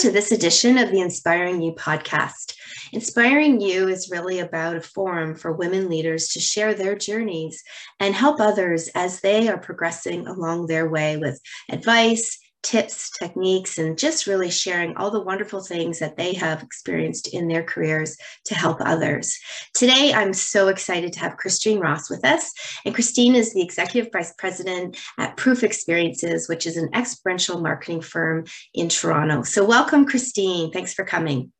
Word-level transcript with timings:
to 0.00 0.10
this 0.10 0.32
edition 0.32 0.78
of 0.78 0.90
the 0.90 1.00
Inspiring 1.02 1.60
You 1.60 1.72
podcast. 1.72 2.54
Inspiring 2.90 3.60
You 3.60 3.88
is 3.88 4.10
really 4.10 4.38
about 4.38 4.76
a 4.76 4.80
forum 4.80 5.34
for 5.34 5.52
women 5.52 5.90
leaders 5.90 6.28
to 6.28 6.40
share 6.40 6.72
their 6.72 6.96
journeys 6.96 7.62
and 7.98 8.14
help 8.14 8.40
others 8.40 8.88
as 8.94 9.20
they 9.20 9.46
are 9.48 9.58
progressing 9.58 10.26
along 10.26 10.68
their 10.68 10.88
way 10.88 11.18
with 11.18 11.38
advice, 11.68 12.39
tips, 12.62 13.10
techniques, 13.10 13.78
and 13.78 13.98
just 13.98 14.26
really 14.26 14.50
sharing 14.50 14.96
all 14.96 15.10
the 15.10 15.22
wonderful 15.22 15.62
things 15.62 15.98
that 15.98 16.16
they 16.16 16.34
have 16.34 16.62
experienced 16.62 17.28
in 17.28 17.48
their 17.48 17.62
careers 17.62 18.16
to 18.44 18.54
help 18.54 18.78
others. 18.80 19.38
Today, 19.74 20.12
I'm 20.12 20.34
so 20.34 20.68
excited 20.68 21.12
to 21.14 21.20
have 21.20 21.36
Christine 21.36 21.80
Ross 21.80 22.10
with 22.10 22.24
us. 22.24 22.52
And 22.84 22.94
Christine 22.94 23.34
is 23.34 23.54
the 23.54 23.62
Executive 23.62 24.12
Vice 24.12 24.34
President 24.38 24.96
at 25.18 25.36
Proof 25.36 25.62
Experiences, 25.62 26.48
which 26.48 26.66
is 26.66 26.76
an 26.76 26.90
experiential 26.94 27.60
marketing 27.60 28.00
firm 28.00 28.44
in 28.74 28.88
Toronto. 28.88 29.42
So, 29.42 29.64
welcome, 29.64 30.06
Christine. 30.06 30.70
Thanks 30.70 30.94
for 30.94 31.04
coming. 31.04 31.52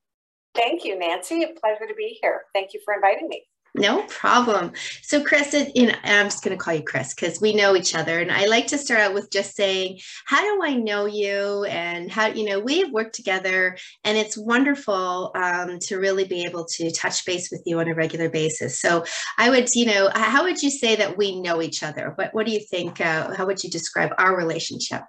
Thank 0.55 0.85
you, 0.85 0.99
Nancy. 0.99 1.45
A 1.45 1.49
pleasure 1.49 1.87
to 1.87 1.95
be 1.95 2.19
here. 2.21 2.43
Thank 2.53 2.75
you 2.75 2.80
for 2.85 2.95
inviting 2.95 3.29
me. 3.29 3.45
No 3.74 4.02
problem. 4.09 4.73
So, 5.02 5.23
Chris, 5.23 5.52
know, 5.52 5.95
I'm 6.02 6.27
just 6.27 6.42
going 6.42 6.56
to 6.56 6.62
call 6.62 6.74
you 6.74 6.83
Chris 6.83 7.15
because 7.15 7.41
we 7.41 7.55
know 7.55 7.77
each 7.77 7.95
other. 7.95 8.19
And 8.19 8.33
I 8.33 8.46
like 8.46 8.66
to 8.69 8.79
start 8.79 9.01
out 9.01 9.15
with 9.15 9.30
just 9.30 9.55
saying, 9.55 10.01
How 10.24 10.43
do 10.43 10.62
I 10.65 10.74
know 10.74 11.06
you? 11.06 11.65
And 11.65 12.10
how, 12.10 12.27
you 12.27 12.48
know, 12.48 12.59
we 12.59 12.80
have 12.80 12.91
worked 12.91 13.15
together, 13.15 13.77
and 14.05 14.19
it's 14.19 14.37
wonderful 14.37 15.30
um, 15.37 15.79
to 15.80 15.98
really 15.98 16.24
be 16.24 16.45
able 16.45 16.65
to 16.65 16.91
touch 16.91 17.24
base 17.24 17.51
with 17.51 17.62
you 17.65 17.79
on 17.79 17.88
a 17.88 17.95
regular 17.95 18.29
basis. 18.29 18.80
So, 18.80 19.04
I 19.38 19.51
would, 19.51 19.68
you 19.74 19.87
know, 19.87 20.10
how 20.15 20.43
would 20.43 20.62
you 20.62 20.71
say 20.71 20.96
that 20.96 21.16
we 21.16 21.40
know 21.40 21.62
each 21.62 21.84
other? 21.84 22.12
What, 22.16 22.34
what 22.34 22.46
do 22.46 22.52
you 22.52 22.60
think? 22.60 23.01
Uh, 23.01 23.34
how 23.34 23.46
would 23.46 23.62
you 23.62 23.71
describe 23.71 24.10
our 24.18 24.37
relationship? 24.37 25.02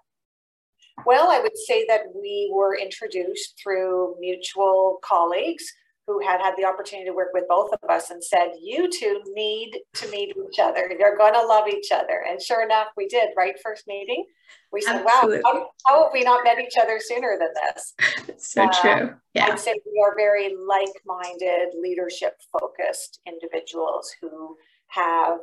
Well, 1.05 1.31
I 1.31 1.39
would 1.39 1.57
say 1.57 1.85
that 1.87 2.01
we 2.13 2.51
were 2.53 2.77
introduced 2.77 3.59
through 3.61 4.17
mutual 4.19 4.99
colleagues 5.03 5.65
who 6.11 6.25
had 6.25 6.41
had 6.41 6.53
the 6.57 6.65
opportunity 6.65 7.07
to 7.07 7.15
work 7.15 7.29
with 7.33 7.45
both 7.47 7.71
of 7.71 7.89
us 7.89 8.09
and 8.09 8.23
said, 8.23 8.51
You 8.61 8.89
two 8.89 9.21
need 9.27 9.79
to 9.95 10.09
meet 10.09 10.35
each 10.35 10.59
other. 10.59 10.91
You're 10.97 11.17
going 11.17 11.33
to 11.33 11.41
love 11.41 11.67
each 11.67 11.91
other. 11.91 12.23
And 12.27 12.41
sure 12.41 12.63
enough, 12.63 12.87
we 12.97 13.07
did, 13.07 13.29
right? 13.37 13.55
First 13.63 13.87
meeting. 13.87 14.25
We 14.71 14.81
said, 14.81 15.03
Absolutely. 15.05 15.41
Wow, 15.43 15.51
how, 15.53 15.69
how, 15.85 16.03
have 16.03 16.13
we 16.13 16.23
not 16.23 16.43
met 16.43 16.59
each 16.59 16.75
other 16.81 16.99
sooner 16.99 17.37
than 17.39 17.49
this? 17.53 17.93
so 18.53 18.63
uh, 18.63 18.81
true. 18.81 19.13
Yeah. 19.33 19.47
I'd 19.47 19.59
say 19.59 19.75
we 19.85 20.03
are 20.03 20.15
very 20.15 20.55
like 20.67 20.93
minded, 21.05 21.69
leadership 21.81 22.35
focused 22.51 23.19
individuals 23.25 24.11
who 24.21 24.57
have 24.87 25.39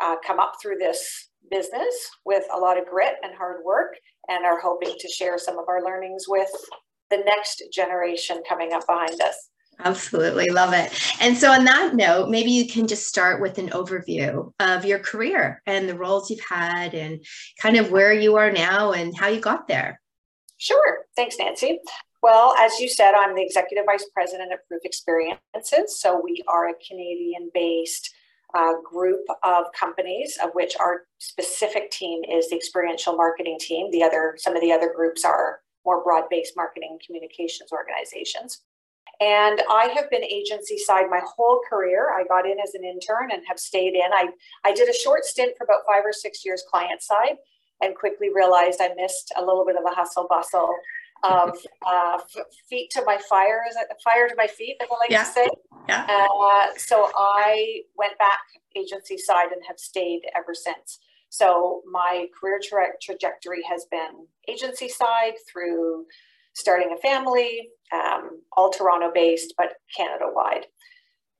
uh, 0.00 0.16
come 0.24 0.38
up 0.38 0.54
through 0.60 0.76
this 0.76 1.28
business 1.50 2.10
with 2.24 2.44
a 2.54 2.58
lot 2.58 2.78
of 2.78 2.86
grit 2.86 3.14
and 3.22 3.34
hard 3.34 3.64
work 3.64 3.94
and 4.28 4.44
are 4.44 4.60
hoping 4.60 4.94
to 4.98 5.08
share 5.08 5.38
some 5.38 5.58
of 5.58 5.68
our 5.68 5.84
learnings 5.84 6.26
with 6.28 6.50
the 7.10 7.18
next 7.18 7.62
generation 7.72 8.42
coming 8.48 8.72
up 8.72 8.86
behind 8.86 9.20
us. 9.20 9.50
Absolutely 9.84 10.48
love 10.48 10.72
it. 10.72 10.90
And 11.20 11.36
so, 11.36 11.50
on 11.52 11.64
that 11.64 11.94
note, 11.94 12.30
maybe 12.30 12.50
you 12.50 12.66
can 12.66 12.86
just 12.86 13.06
start 13.06 13.42
with 13.42 13.58
an 13.58 13.68
overview 13.70 14.52
of 14.58 14.84
your 14.84 14.98
career 14.98 15.62
and 15.66 15.88
the 15.88 15.96
roles 15.96 16.30
you've 16.30 16.40
had 16.40 16.94
and 16.94 17.22
kind 17.60 17.76
of 17.76 17.90
where 17.90 18.12
you 18.12 18.36
are 18.36 18.50
now 18.50 18.92
and 18.92 19.16
how 19.16 19.28
you 19.28 19.40
got 19.40 19.68
there. 19.68 20.00
Sure. 20.56 21.04
Thanks, 21.14 21.36
Nancy. 21.38 21.78
Well, 22.22 22.54
as 22.58 22.80
you 22.80 22.88
said, 22.88 23.12
I'm 23.14 23.34
the 23.34 23.42
executive 23.42 23.84
vice 23.84 24.06
president 24.14 24.52
of 24.52 24.60
Proof 24.66 24.80
Experiences. 24.84 26.00
So, 26.00 26.20
we 26.24 26.42
are 26.48 26.70
a 26.70 26.74
Canadian 26.86 27.50
based 27.52 28.10
uh, 28.54 28.80
group 28.82 29.26
of 29.42 29.64
companies, 29.78 30.38
of 30.42 30.50
which 30.54 30.74
our 30.80 31.02
specific 31.18 31.90
team 31.90 32.22
is 32.24 32.48
the 32.48 32.56
experiential 32.56 33.14
marketing 33.14 33.58
team. 33.60 33.90
The 33.90 34.02
other, 34.02 34.36
some 34.38 34.56
of 34.56 34.62
the 34.62 34.72
other 34.72 34.92
groups 34.94 35.24
are 35.24 35.60
more 35.84 36.02
broad 36.02 36.24
based 36.30 36.54
marketing 36.56 36.98
communications 37.04 37.72
organizations. 37.72 38.62
And 39.20 39.62
I 39.70 39.86
have 39.94 40.10
been 40.10 40.24
agency 40.24 40.76
side 40.76 41.06
my 41.10 41.20
whole 41.24 41.60
career. 41.68 42.10
I 42.10 42.24
got 42.24 42.46
in 42.46 42.58
as 42.60 42.74
an 42.74 42.84
intern 42.84 43.30
and 43.32 43.42
have 43.48 43.58
stayed 43.58 43.94
in. 43.94 44.12
I, 44.12 44.28
I 44.64 44.72
did 44.72 44.88
a 44.88 44.94
short 44.94 45.24
stint 45.24 45.56
for 45.56 45.64
about 45.64 45.80
five 45.86 46.04
or 46.04 46.12
six 46.12 46.44
years 46.44 46.62
client 46.68 47.02
side 47.02 47.36
and 47.80 47.94
quickly 47.94 48.28
realized 48.34 48.80
I 48.80 48.92
missed 48.94 49.32
a 49.36 49.44
little 49.44 49.64
bit 49.64 49.76
of 49.76 49.84
the 49.84 49.94
hustle 49.94 50.26
bustle 50.28 50.74
of 51.22 51.56
uh, 51.86 52.18
feet 52.68 52.90
to 52.92 53.02
my 53.04 53.18
fire, 53.28 53.62
is 53.68 53.76
it 53.76 53.88
fire 54.04 54.28
to 54.28 54.34
my 54.36 54.46
feet, 54.46 54.76
as 54.80 54.88
I 54.90 54.94
like 54.98 55.10
yeah. 55.10 55.24
to 55.24 55.30
say. 55.30 55.48
Yeah. 55.88 56.06
Uh, 56.08 56.68
so 56.76 57.10
I 57.16 57.82
went 57.96 58.18
back 58.18 58.40
agency 58.74 59.16
side 59.16 59.52
and 59.52 59.62
have 59.66 59.78
stayed 59.78 60.22
ever 60.34 60.54
since. 60.54 60.98
So 61.28 61.82
my 61.90 62.26
career 62.38 62.60
tra- 62.62 62.98
trajectory 63.02 63.62
has 63.68 63.86
been 63.90 64.26
agency 64.48 64.88
side 64.88 65.34
through 65.50 66.06
starting 66.56 66.90
a 66.92 66.96
family, 66.96 67.68
um, 67.92 68.40
all 68.56 68.70
Toronto 68.70 69.10
based, 69.14 69.54
but 69.58 69.74
Canada 69.94 70.24
wide. 70.26 70.66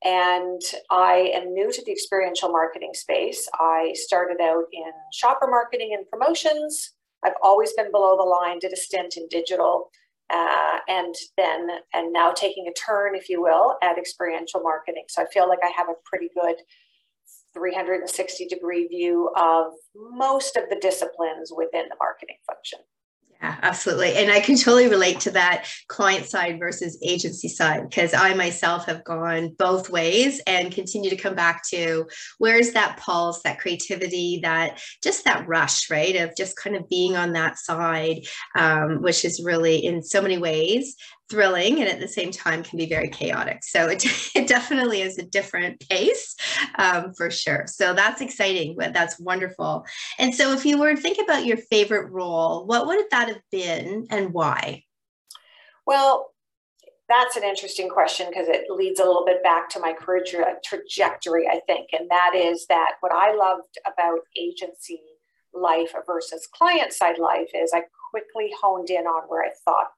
And 0.05 0.61
I 0.91 1.33
am 1.35 1.55
new 1.55 1.73
to 1.73 1.83
the 1.85 1.91
experiential 1.91 2.51
marketing 2.51 2.91
space. 2.93 3.49
I 3.55 3.93
started 3.95 4.43
out 4.43 4.65
in 4.73 4.93
shopper 5.13 5.49
marketing 5.49 5.97
and 5.97 6.09
promotions. 6.09 6.93
I've 7.25 7.33
always 7.43 7.73
been 7.73 7.91
below 7.91 8.17
the 8.17 8.23
line, 8.23 8.59
did 8.59 8.75
a 8.75 8.77
stint 8.77 9.17
in 9.17 9.27
digital, 9.29 9.89
uh, 10.29 10.79
and 10.87 11.15
then, 11.39 11.69
and 11.95 12.13
now 12.13 12.33
taking 12.33 12.69
a 12.69 12.73
turn, 12.75 13.15
if 13.15 13.31
you 13.31 13.41
will, 13.41 13.79
at 13.83 13.97
experiential 13.97 14.61
marketing. 14.61 15.05
So 15.09 15.23
I 15.23 15.27
feel 15.33 15.49
like 15.49 15.61
I 15.65 15.73
have 15.75 15.89
a 15.89 15.95
pretty 16.05 16.29
good 16.35 16.57
360 17.55 18.49
degree 18.49 18.87
view 18.87 19.31
of 19.35 19.73
most 19.95 20.57
of 20.57 20.69
the 20.69 20.77
disciplines 20.77 21.51
within 21.57 21.89
the 21.89 21.97
marketing 21.99 22.37
function. 22.47 22.81
Yeah, 23.43 23.57
absolutely. 23.63 24.15
And 24.15 24.31
I 24.31 24.41
can 24.41 24.57
totally 24.57 24.89
relate 24.89 25.21
to 25.21 25.31
that 25.33 25.67
client 25.89 26.25
side 26.27 26.59
versus 26.59 26.99
agency 27.03 27.49
side 27.49 27.89
because 27.89 28.15
I 28.15 28.33
myself 28.33 28.87
have 28.87 29.05
gone 29.05 29.55
both 29.59 29.91
ways 29.91 30.41
and 30.47 30.73
continue 30.73 31.11
to 31.11 31.17
come 31.17 31.35
back 31.35 31.63
to 31.69 32.07
where's 32.39 32.73
that 32.73 32.97
pulse, 32.97 33.43
that 33.43 33.59
creativity, 33.59 34.41
that 34.43 34.81
just 35.03 35.25
that 35.25 35.47
rush, 35.47 35.91
right? 35.91 36.17
Of 36.17 36.35
just 36.35 36.57
kind 36.57 36.77
of 36.77 36.89
being 36.89 37.15
on 37.15 37.35
that 37.35 37.59
side, 37.59 38.27
um, 38.55 39.03
which 39.03 39.25
is 39.25 39.43
really 39.45 39.85
in 39.85 40.03
so 40.03 40.23
many 40.23 40.39
ways 40.39 40.97
thrilling 41.29 41.81
and 41.81 41.89
at 41.89 42.01
the 42.01 42.09
same 42.09 42.31
time 42.31 42.63
can 42.63 42.79
be 42.79 42.87
very 42.87 43.09
chaotic. 43.09 43.65
So 43.65 43.89
it, 43.89 44.05
it 44.35 44.47
definitely 44.47 45.03
is 45.03 45.19
a 45.19 45.25
different 45.25 45.81
pace 45.89 46.37
um, 46.79 47.13
for 47.15 47.31
sure. 47.31 47.65
So 47.67 47.95
that's 47.95 48.21
exciting. 48.21 48.77
But 48.79 48.93
that's 48.93 49.19
wonderful. 49.19 49.85
And 50.19 50.35
so 50.35 50.53
if 50.53 50.65
you 50.65 50.79
were 50.79 50.95
to 50.95 51.01
think 51.01 51.19
about 51.23 51.47
your 51.47 51.57
favorite 51.57 52.11
role, 52.11 52.67
what 52.67 52.87
would 52.87 53.05
that 53.11 53.29
have 53.29 53.43
been 53.51 54.07
and 54.11 54.33
why? 54.33 54.85
Well, 55.87 56.33
that's 57.09 57.37
an 57.37 57.45
interesting 57.45 57.89
question 57.89 58.27
because 58.29 58.49
it 58.49 58.69
leads 58.69 58.99
a 58.99 59.05
little 59.05 59.25
bit 59.25 59.43
back 59.43 59.69
to 59.71 59.81
my 59.81 59.93
career 59.93 60.25
tra- 60.27 60.57
trajectory, 60.65 61.47
I 61.47 61.61
think. 61.67 61.91
And 61.93 62.11
that 62.11 62.33
is 62.35 62.67
that 62.67 62.95
what 63.01 63.13
I 63.13 63.35
loved 63.35 63.79
about 63.87 64.21
agency 64.37 65.01
life 65.55 65.93
versus 66.07 66.49
client 66.53 66.93
side 66.93 67.19
life 67.19 67.51
is 67.55 67.73
I 67.73 67.85
quickly 68.11 68.51
honed 68.61 68.91
in 68.91 69.07
on 69.07 69.29
where 69.29 69.45
I 69.45 69.51
thought 69.65 69.91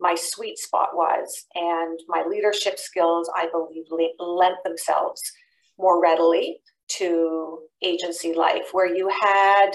my 0.00 0.14
sweet 0.14 0.58
spot 0.58 0.90
was. 0.94 1.46
And 1.54 1.98
my 2.08 2.24
leadership 2.28 2.78
skills, 2.78 3.30
I 3.34 3.48
believe, 3.50 3.84
lent 4.18 4.56
themselves 4.64 5.22
more 5.78 6.00
readily 6.02 6.60
to 6.98 7.60
agency 7.82 8.34
life, 8.34 8.68
where 8.72 8.92
you 8.92 9.08
had 9.08 9.70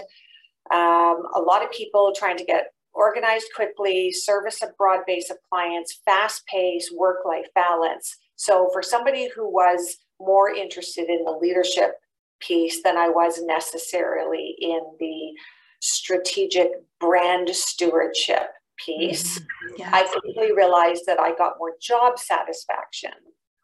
um, 0.72 1.24
a 1.34 1.40
lot 1.40 1.64
of 1.64 1.72
people 1.72 2.14
trying 2.16 2.38
to 2.38 2.46
get 2.46 2.74
organized 2.94 3.48
quickly, 3.56 4.12
service 4.12 4.62
a 4.62 4.72
broad 4.78 5.02
base 5.06 5.30
of 5.30 5.38
clients, 5.50 6.02
fast 6.06 6.46
pace, 6.48 6.92
work 6.94 7.20
life 7.26 7.48
balance. 7.54 8.18
So, 8.36 8.70
for 8.74 8.82
somebody 8.82 9.30
who 9.34 9.50
was 9.50 9.98
more 10.20 10.50
interested 10.50 11.10
in 11.10 11.24
the 11.24 11.32
leadership 11.32 11.96
piece 12.40 12.84
than 12.84 12.98
I 12.98 13.10
was 13.10 13.42
necessarily 13.42 14.56
in 14.60 14.82
the 15.00 15.34
strategic 15.80 16.70
brand 17.00 17.50
stewardship 17.50 18.50
piece, 18.84 19.40
mm-hmm. 19.40 19.76
yes. 19.78 19.90
I 19.92 20.04
quickly 20.04 20.54
realized 20.54 21.04
that 21.08 21.20
I 21.20 21.36
got 21.36 21.58
more 21.60 21.74
job 21.82 22.20
satisfaction 22.20 23.12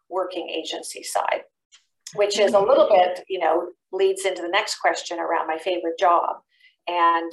working 0.09 0.49
agency 0.49 1.03
side, 1.03 1.43
which 2.15 2.37
is 2.39 2.53
a 2.53 2.59
little 2.59 2.87
bit, 2.89 3.23
you 3.29 3.39
know, 3.39 3.69
leads 3.91 4.25
into 4.25 4.41
the 4.41 4.49
next 4.49 4.75
question 4.79 5.19
around 5.19 5.47
my 5.47 5.57
favorite 5.57 5.97
job. 5.99 6.37
And 6.87 7.31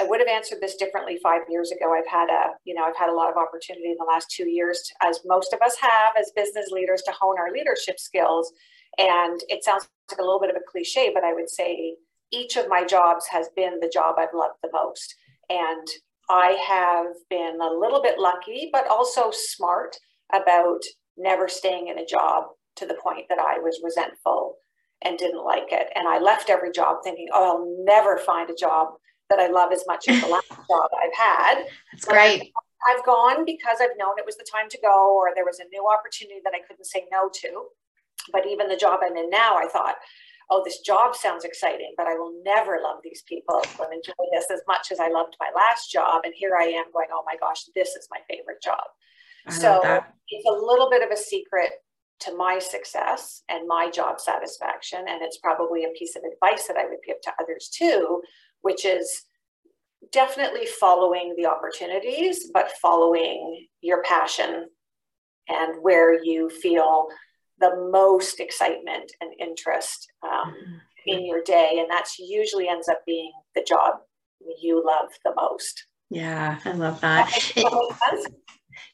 I 0.00 0.04
would 0.04 0.20
have 0.20 0.28
answered 0.28 0.58
this 0.60 0.76
differently 0.76 1.18
five 1.22 1.42
years 1.48 1.70
ago. 1.70 1.94
I've 1.94 2.10
had 2.10 2.28
a, 2.28 2.54
you 2.64 2.74
know, 2.74 2.84
I've 2.84 2.96
had 2.96 3.10
a 3.10 3.14
lot 3.14 3.30
of 3.30 3.36
opportunity 3.36 3.90
in 3.90 3.96
the 3.98 4.04
last 4.04 4.30
two 4.30 4.48
years, 4.48 4.92
as 5.02 5.20
most 5.24 5.52
of 5.52 5.60
us 5.62 5.76
have 5.80 6.14
as 6.18 6.32
business 6.34 6.70
leaders, 6.70 7.02
to 7.02 7.12
hone 7.12 7.38
our 7.38 7.52
leadership 7.52 8.00
skills. 8.00 8.52
And 8.98 9.40
it 9.48 9.62
sounds 9.64 9.88
like 10.10 10.18
a 10.18 10.22
little 10.22 10.40
bit 10.40 10.50
of 10.50 10.56
a 10.56 10.70
cliche, 10.70 11.10
but 11.14 11.24
I 11.24 11.32
would 11.32 11.48
say 11.48 11.96
each 12.32 12.56
of 12.56 12.68
my 12.68 12.84
jobs 12.84 13.26
has 13.28 13.48
been 13.54 13.78
the 13.80 13.90
job 13.92 14.16
I've 14.18 14.34
loved 14.34 14.58
the 14.62 14.70
most. 14.72 15.14
And 15.48 15.86
I 16.28 16.56
have 16.66 17.14
been 17.28 17.58
a 17.60 17.78
little 17.78 18.02
bit 18.02 18.18
lucky, 18.18 18.70
but 18.72 18.86
also 18.88 19.30
smart 19.32 19.96
about 20.32 20.80
never 21.16 21.48
staying 21.48 21.88
in 21.88 21.98
a 21.98 22.06
job 22.06 22.44
to 22.76 22.86
the 22.86 22.98
point 23.02 23.26
that 23.28 23.38
I 23.38 23.58
was 23.58 23.80
resentful 23.84 24.56
and 25.02 25.18
didn't 25.18 25.44
like 25.44 25.70
it. 25.70 25.88
And 25.94 26.08
I 26.08 26.18
left 26.18 26.50
every 26.50 26.72
job 26.72 26.98
thinking, 27.04 27.28
oh, 27.32 27.58
I'll 27.58 27.84
never 27.84 28.18
find 28.18 28.48
a 28.50 28.54
job 28.54 28.94
that 29.30 29.38
I 29.38 29.48
love 29.48 29.72
as 29.72 29.84
much 29.86 30.08
as 30.08 30.20
the 30.20 30.28
last 30.28 30.48
job 30.70 30.90
I've 31.02 31.16
had. 31.16 31.64
That's 31.92 32.04
great. 32.04 32.52
I've 32.88 33.04
gone 33.04 33.44
because 33.44 33.78
I've 33.80 33.96
known 33.98 34.18
it 34.18 34.26
was 34.26 34.36
the 34.36 34.46
time 34.50 34.68
to 34.70 34.78
go, 34.80 35.16
or 35.16 35.30
there 35.34 35.44
was 35.44 35.58
a 35.58 35.68
new 35.72 35.88
opportunity 35.88 36.40
that 36.44 36.52
I 36.54 36.60
couldn't 36.66 36.84
say 36.84 37.04
no 37.10 37.30
to. 37.32 37.66
But 38.32 38.46
even 38.46 38.68
the 38.68 38.76
job 38.76 39.00
I'm 39.02 39.16
in 39.16 39.30
now, 39.30 39.56
I 39.56 39.68
thought, 39.68 39.96
oh, 40.50 40.62
this 40.64 40.80
job 40.80 41.14
sounds 41.14 41.44
exciting, 41.44 41.94
but 41.96 42.06
I 42.06 42.14
will 42.14 42.32
never 42.44 42.78
love 42.82 42.98
these 43.02 43.22
people 43.28 43.62
and 43.80 43.92
enjoy 43.92 44.12
this 44.32 44.46
as 44.52 44.60
much 44.68 44.88
as 44.92 45.00
I 45.00 45.08
loved 45.08 45.36
my 45.40 45.50
last 45.54 45.90
job. 45.90 46.22
And 46.24 46.34
here 46.36 46.56
I 46.58 46.64
am 46.64 46.86
going, 46.92 47.08
oh 47.12 47.24
my 47.26 47.36
gosh, 47.40 47.64
this 47.74 47.90
is 47.90 48.08
my 48.10 48.18
favorite 48.28 48.62
job. 48.62 48.84
I 49.46 49.52
so 49.52 50.02
it's 50.28 50.48
a 50.48 50.52
little 50.52 50.90
bit 50.90 51.02
of 51.02 51.10
a 51.10 51.16
secret 51.16 51.70
to 52.20 52.36
my 52.36 52.58
success 52.58 53.42
and 53.48 53.66
my 53.66 53.90
job 53.90 54.20
satisfaction. 54.20 55.00
And 55.08 55.22
it's 55.22 55.38
probably 55.38 55.84
a 55.84 55.98
piece 55.98 56.16
of 56.16 56.22
advice 56.22 56.66
that 56.66 56.76
I 56.76 56.86
would 56.86 57.00
give 57.06 57.20
to 57.22 57.32
others 57.40 57.68
too, 57.76 58.22
which 58.62 58.84
is 58.84 59.22
definitely 60.12 60.66
following 60.66 61.34
the 61.36 61.46
opportunities, 61.46 62.50
but 62.52 62.72
following 62.80 63.66
your 63.80 64.02
passion 64.02 64.66
and 65.48 65.82
where 65.82 66.22
you 66.22 66.48
feel 66.48 67.08
the 67.58 67.88
most 67.90 68.40
excitement 68.40 69.12
and 69.20 69.32
interest 69.38 70.08
um, 70.22 70.52
mm-hmm. 70.52 70.74
in 71.06 71.26
your 71.26 71.42
day. 71.42 71.76
And 71.78 71.90
that's 71.90 72.18
usually 72.18 72.68
ends 72.68 72.88
up 72.88 73.00
being 73.06 73.32
the 73.54 73.62
job 73.62 73.94
you 74.60 74.84
love 74.84 75.10
the 75.24 75.32
most. 75.36 75.86
Yeah, 76.10 76.58
I 76.64 76.72
love 76.72 77.00
that. 77.00 77.30
that 77.56 78.30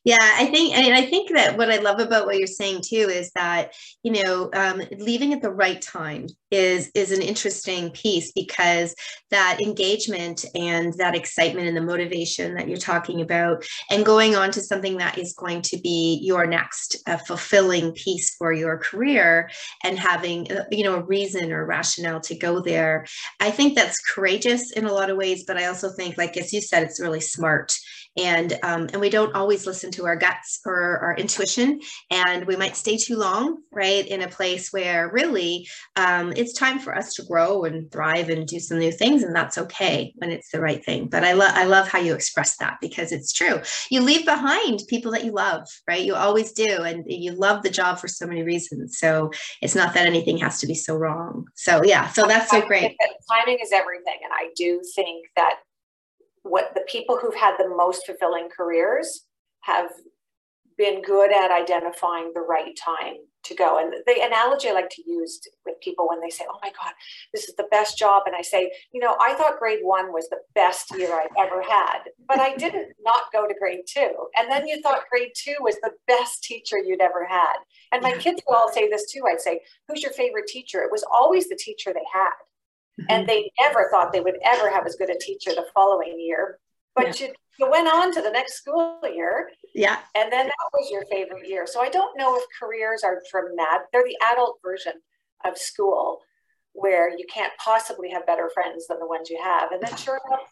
yeah, 0.04 0.16
I 0.20 0.46
think, 0.46 0.76
and 0.76 0.94
I 0.94 1.02
think 1.02 1.32
that 1.34 1.58
what 1.58 1.70
I 1.70 1.78
love 1.78 2.00
about 2.00 2.26
what 2.26 2.38
you're 2.38 2.46
saying 2.46 2.82
too 2.82 3.08
is 3.10 3.30
that 3.32 3.74
you 4.02 4.12
know 4.12 4.50
um, 4.54 4.82
leaving 4.98 5.32
at 5.32 5.42
the 5.42 5.50
right 5.50 5.80
time 5.80 6.26
is 6.50 6.90
is 6.94 7.12
an 7.12 7.22
interesting 7.22 7.90
piece 7.90 8.32
because 8.32 8.94
that 9.30 9.60
engagement 9.60 10.44
and 10.54 10.94
that 10.94 11.14
excitement 11.14 11.68
and 11.68 11.76
the 11.76 11.82
motivation 11.82 12.54
that 12.54 12.68
you're 12.68 12.78
talking 12.78 13.20
about, 13.20 13.64
and 13.90 14.04
going 14.04 14.34
on 14.36 14.50
to 14.52 14.62
something 14.62 14.96
that 14.98 15.18
is 15.18 15.34
going 15.34 15.62
to 15.62 15.78
be 15.78 16.20
your 16.22 16.46
next 16.46 16.96
uh, 17.06 17.16
fulfilling 17.18 17.92
piece 17.92 18.34
for 18.36 18.52
your 18.52 18.78
career, 18.78 19.50
and 19.84 19.98
having 19.98 20.50
uh, 20.50 20.64
you 20.70 20.82
know 20.84 20.96
a 20.96 21.02
reason 21.02 21.52
or 21.52 21.66
rationale 21.66 22.20
to 22.20 22.36
go 22.36 22.60
there. 22.60 23.06
I 23.38 23.50
think 23.50 23.74
that's 23.74 24.00
courageous 24.00 24.72
in 24.72 24.86
a 24.86 24.92
lot 24.92 25.10
of 25.10 25.16
ways, 25.16 25.44
but 25.46 25.56
I 25.56 25.66
also 25.66 25.90
think, 25.90 26.16
like 26.16 26.36
as 26.36 26.52
you 26.52 26.60
said, 26.60 26.82
it's 26.82 27.00
really 27.00 27.20
smart 27.20 27.76
and 28.16 28.58
um, 28.62 28.88
and 28.92 29.00
we 29.00 29.10
don't 29.10 29.34
always 29.34 29.66
listen 29.66 29.90
to 29.92 30.06
our 30.06 30.16
guts 30.16 30.60
or 30.66 30.98
our 30.98 31.16
intuition. 31.16 31.80
And 32.10 32.46
we 32.46 32.56
might 32.56 32.76
stay 32.76 32.96
too 32.96 33.16
long 33.16 33.62
right 33.72 34.06
in 34.06 34.22
a 34.22 34.28
place 34.28 34.72
where 34.72 35.10
really 35.12 35.68
um, 35.96 36.32
it's 36.32 36.52
time 36.52 36.78
for 36.78 36.96
us 36.96 37.14
to 37.14 37.24
grow 37.24 37.64
and 37.64 37.90
thrive 37.90 38.28
and 38.28 38.46
do 38.46 38.58
some 38.58 38.78
new 38.78 38.92
things 38.92 39.22
and 39.22 39.34
that's 39.34 39.58
okay 39.58 40.12
when 40.16 40.30
it's 40.30 40.50
the 40.50 40.60
right 40.60 40.84
thing. 40.84 41.08
But 41.08 41.24
i 41.24 41.32
love 41.32 41.52
i 41.54 41.64
love 41.64 41.88
how 41.88 41.98
you 41.98 42.14
express 42.14 42.56
that 42.58 42.78
because 42.80 43.12
it's 43.12 43.32
true. 43.32 43.60
You 43.90 44.00
leave 44.00 44.24
behind 44.24 44.80
people 44.88 45.12
that 45.12 45.24
you 45.24 45.32
love 45.32 45.66
right? 45.86 46.04
You 46.04 46.14
always 46.14 46.52
do 46.52 46.82
and 46.82 47.04
you 47.06 47.32
love 47.32 47.62
the 47.62 47.70
job 47.70 47.98
for 47.98 48.08
so 48.08 48.26
many 48.26 48.42
reasons. 48.42 48.98
So 48.98 49.30
it's 49.62 49.74
not 49.74 49.94
that 49.94 50.06
anything 50.06 50.38
has 50.38 50.60
to 50.60 50.66
be 50.66 50.74
so 50.74 50.96
wrong. 50.96 51.46
So 51.54 51.82
yeah 51.84 52.08
so 52.08 52.26
that's 52.26 52.50
so 52.50 52.60
great. 52.66 52.96
Timing 53.30 53.58
is 53.62 53.70
everything 53.72 54.18
and 54.22 54.32
i 54.32 54.50
do 54.56 54.82
think 54.94 55.26
that 55.36 55.60
what 56.50 56.74
the 56.74 56.84
people 56.88 57.16
who've 57.16 57.34
had 57.34 57.56
the 57.56 57.68
most 57.68 58.04
fulfilling 58.04 58.48
careers 58.54 59.26
have 59.62 59.90
been 60.76 61.02
good 61.02 61.30
at 61.32 61.50
identifying 61.50 62.32
the 62.34 62.40
right 62.40 62.76
time 62.76 63.16
to 63.42 63.54
go. 63.54 63.78
And 63.78 63.92
the 64.06 64.24
analogy 64.24 64.68
I 64.68 64.72
like 64.72 64.90
to 64.90 65.02
use 65.06 65.40
with 65.64 65.80
people 65.82 66.08
when 66.08 66.20
they 66.20 66.30
say, 66.30 66.44
Oh 66.48 66.58
my 66.62 66.70
God, 66.70 66.92
this 67.32 67.48
is 67.48 67.54
the 67.56 67.68
best 67.70 67.98
job. 67.98 68.22
And 68.26 68.34
I 68.34 68.42
say, 68.42 68.70
You 68.92 69.00
know, 69.00 69.16
I 69.20 69.34
thought 69.34 69.58
grade 69.58 69.80
one 69.82 70.12
was 70.12 70.28
the 70.28 70.38
best 70.54 70.90
year 70.96 71.12
I've 71.12 71.30
ever 71.38 71.62
had, 71.62 72.00
but 72.26 72.38
I 72.38 72.56
didn't 72.56 72.92
not 73.02 73.24
go 73.32 73.46
to 73.46 73.54
grade 73.58 73.80
two. 73.86 74.10
And 74.36 74.50
then 74.50 74.66
you 74.66 74.80
thought 74.82 75.04
grade 75.10 75.32
two 75.36 75.56
was 75.60 75.76
the 75.76 75.92
best 76.06 76.42
teacher 76.42 76.78
you'd 76.78 77.00
ever 77.00 77.26
had. 77.26 77.56
And 77.92 78.02
my 78.02 78.12
kids 78.12 78.42
will 78.46 78.56
all 78.56 78.72
say 78.72 78.88
this 78.88 79.10
too. 79.10 79.22
I'd 79.30 79.40
say, 79.40 79.60
Who's 79.88 80.02
your 80.02 80.12
favorite 80.12 80.46
teacher? 80.46 80.82
It 80.82 80.92
was 80.92 81.04
always 81.12 81.48
the 81.48 81.60
teacher 81.62 81.92
they 81.92 82.06
had. 82.12 82.32
And 83.08 83.08
mm-hmm. 83.08 83.26
they 83.26 83.50
never 83.60 83.88
thought 83.90 84.12
they 84.12 84.20
would 84.20 84.38
ever 84.44 84.70
have 84.70 84.86
as 84.86 84.96
good 84.96 85.10
a 85.10 85.18
teacher 85.18 85.50
the 85.50 85.66
following 85.74 86.18
year. 86.18 86.58
But 86.94 87.20
yeah. 87.20 87.28
you, 87.28 87.34
you 87.58 87.70
went 87.70 87.88
on 87.88 88.12
to 88.14 88.20
the 88.20 88.30
next 88.30 88.54
school 88.54 89.00
year. 89.02 89.50
Yeah. 89.74 89.98
And 90.14 90.30
then 90.32 90.46
that 90.46 90.70
was 90.72 90.90
your 90.90 91.04
favorite 91.06 91.48
year. 91.48 91.66
So 91.66 91.80
I 91.80 91.88
don't 91.88 92.16
know 92.18 92.36
if 92.36 92.44
careers 92.58 93.02
are 93.04 93.22
dramatic. 93.30 93.86
They're 93.92 94.04
the 94.04 94.18
adult 94.32 94.58
version 94.62 94.94
of 95.44 95.56
school 95.56 96.20
where 96.72 97.10
you 97.10 97.24
can't 97.32 97.52
possibly 97.58 98.10
have 98.10 98.26
better 98.26 98.50
friends 98.52 98.86
than 98.86 98.98
the 98.98 99.06
ones 99.06 99.30
you 99.30 99.40
have. 99.42 99.72
And 99.72 99.82
then 99.82 99.96
sure 99.96 100.20
enough, 100.28 100.46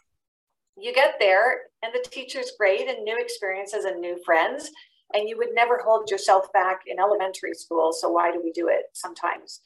you 0.77 0.93
get 0.93 1.15
there 1.19 1.61
and 1.83 1.93
the 1.93 2.07
teacher's 2.09 2.53
great 2.57 2.87
and 2.87 3.03
new 3.03 3.17
experiences 3.19 3.85
and 3.85 3.99
new 3.99 4.17
friends. 4.25 4.69
And 5.13 5.27
you 5.27 5.37
would 5.37 5.53
never 5.53 5.81
hold 5.83 6.09
yourself 6.09 6.51
back 6.53 6.81
in 6.87 6.99
elementary 6.99 7.53
school. 7.53 7.91
So 7.91 8.09
why 8.09 8.31
do 8.31 8.41
we 8.43 8.51
do 8.51 8.67
it 8.67 8.83
sometimes 8.93 9.61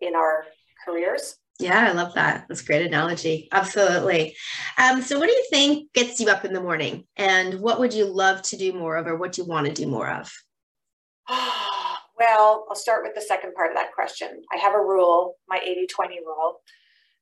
in 0.00 0.14
our 0.14 0.44
careers? 0.84 1.38
Yeah, 1.58 1.88
I 1.88 1.92
love 1.92 2.14
that. 2.14 2.44
That's 2.48 2.62
a 2.62 2.64
great 2.64 2.86
analogy. 2.86 3.48
Absolutely. 3.50 4.36
Um, 4.76 5.00
so, 5.00 5.18
what 5.18 5.26
do 5.26 5.32
you 5.32 5.46
think 5.48 5.92
gets 5.94 6.20
you 6.20 6.28
up 6.28 6.44
in 6.44 6.52
the 6.52 6.60
morning? 6.60 7.04
And 7.16 7.60
what 7.60 7.80
would 7.80 7.94
you 7.94 8.04
love 8.04 8.42
to 8.42 8.56
do 8.56 8.74
more 8.74 8.96
of, 8.96 9.06
or 9.06 9.16
what 9.16 9.32
do 9.32 9.42
you 9.42 9.48
want 9.48 9.66
to 9.66 9.72
do 9.72 9.86
more 9.86 10.10
of? 10.10 10.30
well, 12.18 12.66
I'll 12.68 12.76
start 12.76 13.04
with 13.04 13.14
the 13.14 13.22
second 13.22 13.54
part 13.54 13.70
of 13.70 13.76
that 13.76 13.94
question. 13.94 14.42
I 14.52 14.58
have 14.58 14.74
a 14.74 14.80
rule, 14.80 15.36
my 15.48 15.58
80 15.64 15.86
20 15.86 16.20
rule, 16.26 16.60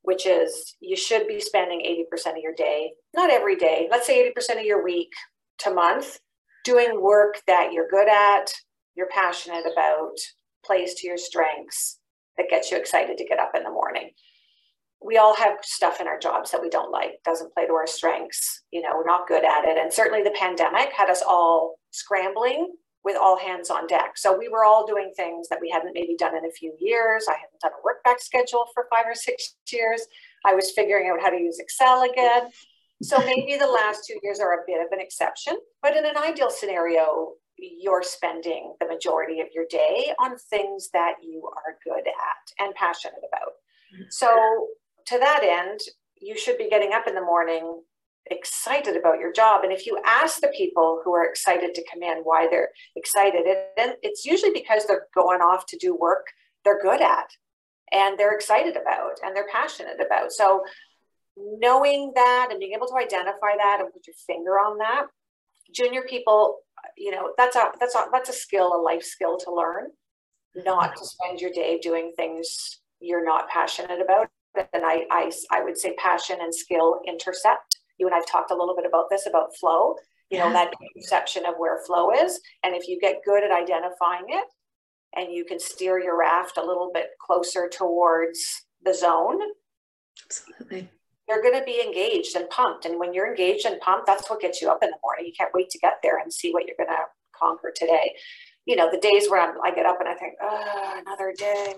which 0.02 0.26
is 0.26 0.76
you 0.80 0.96
should 0.96 1.26
be 1.26 1.40
spending 1.40 1.80
80% 1.80 2.32
of 2.32 2.38
your 2.38 2.54
day, 2.54 2.92
not 3.14 3.30
every 3.30 3.56
day, 3.56 3.88
let's 3.90 4.06
say 4.06 4.30
80% 4.36 4.58
of 4.58 4.66
your 4.66 4.84
week 4.84 5.12
to 5.58 5.72
month, 5.72 6.18
doing 6.64 7.00
work 7.00 7.40
that 7.46 7.72
you're 7.72 7.88
good 7.88 8.08
at, 8.08 8.52
you're 8.96 9.08
passionate 9.08 9.64
about, 9.70 10.16
plays 10.64 10.94
to 10.94 11.06
your 11.06 11.18
strengths 11.18 11.98
that 12.36 12.50
gets 12.50 12.70
you 12.70 12.76
excited 12.76 13.16
to 13.18 13.24
get 13.24 13.38
up 13.38 13.52
in 13.54 13.62
the. 13.62 13.70
We 15.04 15.18
all 15.18 15.36
have 15.36 15.58
stuff 15.62 16.00
in 16.00 16.08
our 16.08 16.18
jobs 16.18 16.50
that 16.50 16.62
we 16.62 16.70
don't 16.70 16.90
like, 16.90 17.22
doesn't 17.24 17.52
play 17.52 17.66
to 17.66 17.74
our 17.74 17.86
strengths, 17.86 18.62
you 18.70 18.80
know, 18.80 18.90
we're 18.94 19.06
not 19.06 19.28
good 19.28 19.44
at 19.44 19.64
it. 19.64 19.78
And 19.78 19.92
certainly 19.92 20.22
the 20.22 20.34
pandemic 20.38 20.92
had 20.96 21.10
us 21.10 21.22
all 21.26 21.76
scrambling 21.90 22.74
with 23.04 23.16
all 23.20 23.38
hands 23.38 23.68
on 23.68 23.86
deck. 23.86 24.16
So 24.16 24.36
we 24.36 24.48
were 24.48 24.64
all 24.64 24.86
doing 24.86 25.12
things 25.14 25.48
that 25.48 25.58
we 25.60 25.68
hadn't 25.68 25.92
maybe 25.92 26.16
done 26.18 26.34
in 26.34 26.46
a 26.46 26.50
few 26.50 26.74
years. 26.80 27.26
I 27.28 27.34
hadn't 27.34 27.60
done 27.60 27.72
a 27.72 27.84
work 27.84 28.02
back 28.02 28.20
schedule 28.20 28.64
for 28.72 28.86
five 28.90 29.04
or 29.06 29.14
six 29.14 29.56
years. 29.70 30.00
I 30.46 30.54
was 30.54 30.70
figuring 30.70 31.10
out 31.10 31.20
how 31.20 31.28
to 31.28 31.36
use 31.36 31.58
Excel 31.58 32.02
again. 32.10 32.50
So 33.02 33.18
maybe 33.18 33.58
the 33.58 33.66
last 33.66 34.06
two 34.06 34.18
years 34.22 34.40
are 34.40 34.54
a 34.54 34.64
bit 34.66 34.80
of 34.80 34.90
an 34.92 35.00
exception, 35.00 35.58
but 35.82 35.96
in 35.96 36.06
an 36.06 36.16
ideal 36.16 36.48
scenario, 36.48 37.32
you're 37.58 38.02
spending 38.02 38.74
the 38.80 38.86
majority 38.86 39.40
of 39.40 39.48
your 39.54 39.66
day 39.68 40.12
on 40.18 40.38
things 40.38 40.88
that 40.92 41.14
you 41.22 41.42
are 41.44 41.76
good 41.84 42.06
at 42.06 42.64
and 42.64 42.74
passionate 42.74 43.20
about. 43.28 43.52
So, 44.10 44.68
to 45.06 45.18
that 45.18 45.42
end, 45.42 45.80
you 46.20 46.36
should 46.36 46.58
be 46.58 46.68
getting 46.68 46.92
up 46.92 47.06
in 47.06 47.14
the 47.14 47.20
morning 47.20 47.82
excited 48.30 48.96
about 48.96 49.18
your 49.18 49.32
job. 49.32 49.64
And 49.64 49.72
if 49.72 49.86
you 49.86 50.00
ask 50.06 50.40
the 50.40 50.52
people 50.56 51.02
who 51.04 51.14
are 51.14 51.26
excited 51.26 51.74
to 51.74 51.84
come 51.92 52.02
in 52.02 52.18
why 52.22 52.48
they're 52.50 52.70
excited, 52.96 53.42
it, 53.44 53.98
it's 54.02 54.24
usually 54.24 54.52
because 54.52 54.86
they're 54.86 55.08
going 55.14 55.40
off 55.40 55.66
to 55.66 55.76
do 55.76 55.94
work 55.94 56.26
they're 56.64 56.80
good 56.80 57.00
at 57.00 57.28
and 57.92 58.18
they're 58.18 58.34
excited 58.34 58.76
about 58.76 59.18
and 59.22 59.36
they're 59.36 59.48
passionate 59.52 60.00
about. 60.04 60.32
So, 60.32 60.64
knowing 61.36 62.12
that 62.14 62.48
and 62.50 62.60
being 62.60 62.72
able 62.74 62.86
to 62.86 62.96
identify 62.96 63.56
that 63.56 63.78
and 63.80 63.92
put 63.92 64.06
your 64.06 64.14
finger 64.26 64.52
on 64.52 64.78
that, 64.78 65.06
junior 65.74 66.02
people 66.02 66.60
you 66.96 67.10
know 67.10 67.32
that's 67.36 67.56
a 67.56 67.72
that's 67.80 67.94
a 67.94 68.04
that's 68.12 68.28
a 68.28 68.32
skill 68.32 68.74
a 68.74 68.80
life 68.80 69.02
skill 69.02 69.38
to 69.38 69.52
learn 69.52 69.86
not 70.54 70.94
to 70.94 71.02
mm-hmm. 71.02 71.04
spend 71.04 71.40
your 71.40 71.50
day 71.50 71.78
doing 71.78 72.12
things 72.16 72.80
you're 73.00 73.24
not 73.24 73.48
passionate 73.48 74.00
about 74.02 74.28
and 74.56 74.84
I, 74.84 75.04
I 75.10 75.32
i 75.50 75.62
would 75.62 75.78
say 75.78 75.94
passion 75.96 76.38
and 76.40 76.54
skill 76.54 77.00
intersect 77.06 77.76
you 77.98 78.06
and 78.06 78.14
i've 78.14 78.26
talked 78.26 78.50
a 78.50 78.56
little 78.56 78.76
bit 78.76 78.86
about 78.86 79.10
this 79.10 79.26
about 79.26 79.56
flow 79.58 79.96
you 80.30 80.38
know 80.38 80.52
that 80.52 80.72
perception 80.96 81.46
of 81.46 81.54
where 81.58 81.84
flow 81.86 82.10
is 82.10 82.40
and 82.62 82.74
if 82.74 82.88
you 82.88 82.98
get 83.00 83.24
good 83.24 83.44
at 83.44 83.52
identifying 83.52 84.24
it 84.28 84.46
and 85.16 85.32
you 85.32 85.44
can 85.44 85.60
steer 85.60 86.00
your 86.00 86.18
raft 86.18 86.56
a 86.56 86.64
little 86.64 86.90
bit 86.92 87.10
closer 87.20 87.68
towards 87.68 88.62
the 88.84 88.94
zone 88.94 89.38
absolutely 90.24 90.88
you're 91.28 91.42
going 91.42 91.58
to 91.58 91.64
be 91.64 91.80
engaged 91.80 92.36
and 92.36 92.48
pumped. 92.50 92.84
And 92.84 92.98
when 92.98 93.14
you're 93.14 93.28
engaged 93.28 93.66
and 93.66 93.80
pumped, 93.80 94.06
that's 94.06 94.28
what 94.28 94.40
gets 94.40 94.60
you 94.60 94.70
up 94.70 94.82
in 94.82 94.90
the 94.90 94.96
morning. 95.02 95.26
You 95.26 95.32
can't 95.36 95.54
wait 95.54 95.70
to 95.70 95.78
get 95.78 95.94
there 96.02 96.18
and 96.18 96.32
see 96.32 96.52
what 96.52 96.64
you're 96.66 96.76
going 96.76 96.90
to 96.90 97.04
conquer 97.38 97.72
today. 97.74 98.14
You 98.66 98.76
know, 98.76 98.90
the 98.90 98.98
days 98.98 99.28
where 99.28 99.40
I'm, 99.40 99.54
I 99.62 99.74
get 99.74 99.86
up 99.86 99.96
and 100.00 100.08
I 100.08 100.14
think, 100.14 100.34
oh, 100.42 101.00
another 101.00 101.32
day. 101.36 101.74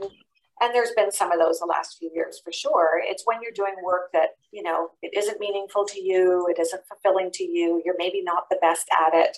And 0.60 0.74
there's 0.74 0.92
been 0.96 1.12
some 1.12 1.30
of 1.32 1.38
those 1.38 1.58
the 1.58 1.66
last 1.66 1.96
few 1.98 2.10
years 2.14 2.40
for 2.42 2.50
sure. 2.50 3.00
It's 3.04 3.24
when 3.26 3.42
you're 3.42 3.52
doing 3.52 3.74
work 3.84 4.08
that, 4.14 4.30
you 4.52 4.62
know, 4.62 4.88
it 5.02 5.16
isn't 5.16 5.40
meaningful 5.40 5.84
to 5.84 6.00
you, 6.00 6.46
it 6.48 6.58
isn't 6.58 6.82
fulfilling 6.88 7.30
to 7.32 7.44
you, 7.44 7.82
you're 7.84 7.96
maybe 7.98 8.22
not 8.22 8.44
the 8.50 8.58
best 8.62 8.86
at 9.06 9.14
it, 9.14 9.36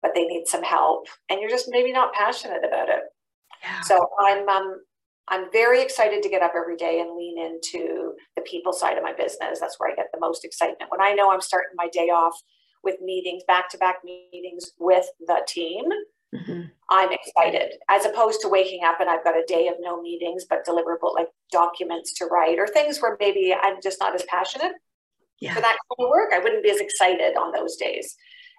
but 0.00 0.12
they 0.14 0.24
need 0.24 0.46
some 0.46 0.62
help. 0.62 1.08
And 1.28 1.40
you're 1.40 1.50
just 1.50 1.66
maybe 1.68 1.92
not 1.92 2.12
passionate 2.12 2.64
about 2.64 2.88
it. 2.88 3.02
Yeah. 3.62 3.80
So 3.80 4.08
I'm 4.20 4.48
um, 4.48 4.80
I'm 5.28 5.50
very 5.52 5.82
excited 5.82 6.22
to 6.22 6.28
get 6.28 6.42
up 6.42 6.52
every 6.56 6.76
day 6.76 7.00
and 7.00 7.16
lean 7.16 7.38
into 7.38 8.12
the 8.36 8.42
people 8.42 8.72
side 8.72 8.98
of 8.98 9.02
my 9.02 9.12
business. 9.12 9.58
That's 9.58 9.80
where 9.80 9.90
I 9.90 9.94
get 9.94 10.08
the 10.12 10.20
most 10.20 10.44
excitement. 10.44 10.90
When 10.90 11.00
I 11.00 11.14
know 11.14 11.30
I'm 11.30 11.40
starting 11.40 11.72
my 11.76 11.88
day 11.88 12.08
off 12.10 12.38
with 12.82 12.96
meetings, 13.00 13.42
back 13.48 13.70
to 13.70 13.78
back 13.78 13.96
meetings 14.04 14.72
with 14.78 15.06
the 15.26 15.40
team, 15.48 15.84
mm-hmm. 16.34 16.62
I'm 16.94 17.10
excited 17.12 17.74
as 17.88 18.06
opposed 18.06 18.40
to 18.42 18.48
waking 18.48 18.84
up 18.84 19.00
and 19.00 19.10
I've 19.10 19.24
got 19.24 19.36
a 19.36 19.44
day 19.46 19.66
of 19.66 19.74
no 19.80 20.00
meetings, 20.00 20.44
but 20.48 20.64
deliverable 20.64 21.12
like 21.12 21.28
documents 21.50 22.14
to 22.14 22.26
write 22.26 22.58
or 22.58 22.68
things 22.68 23.00
where 23.00 23.16
maybe 23.18 23.52
I'm 23.52 23.76
just 23.82 23.98
not 24.00 24.14
as 24.14 24.22
passionate 24.28 24.72
yeah. 25.40 25.54
for 25.54 25.60
that 25.60 25.76
kind 25.76 26.06
of 26.06 26.08
work. 26.08 26.32
I 26.32 26.38
wouldn't 26.38 26.62
be 26.62 26.70
as 26.70 26.80
excited 26.80 27.36
on 27.36 27.52
those 27.52 27.76
days 27.76 28.16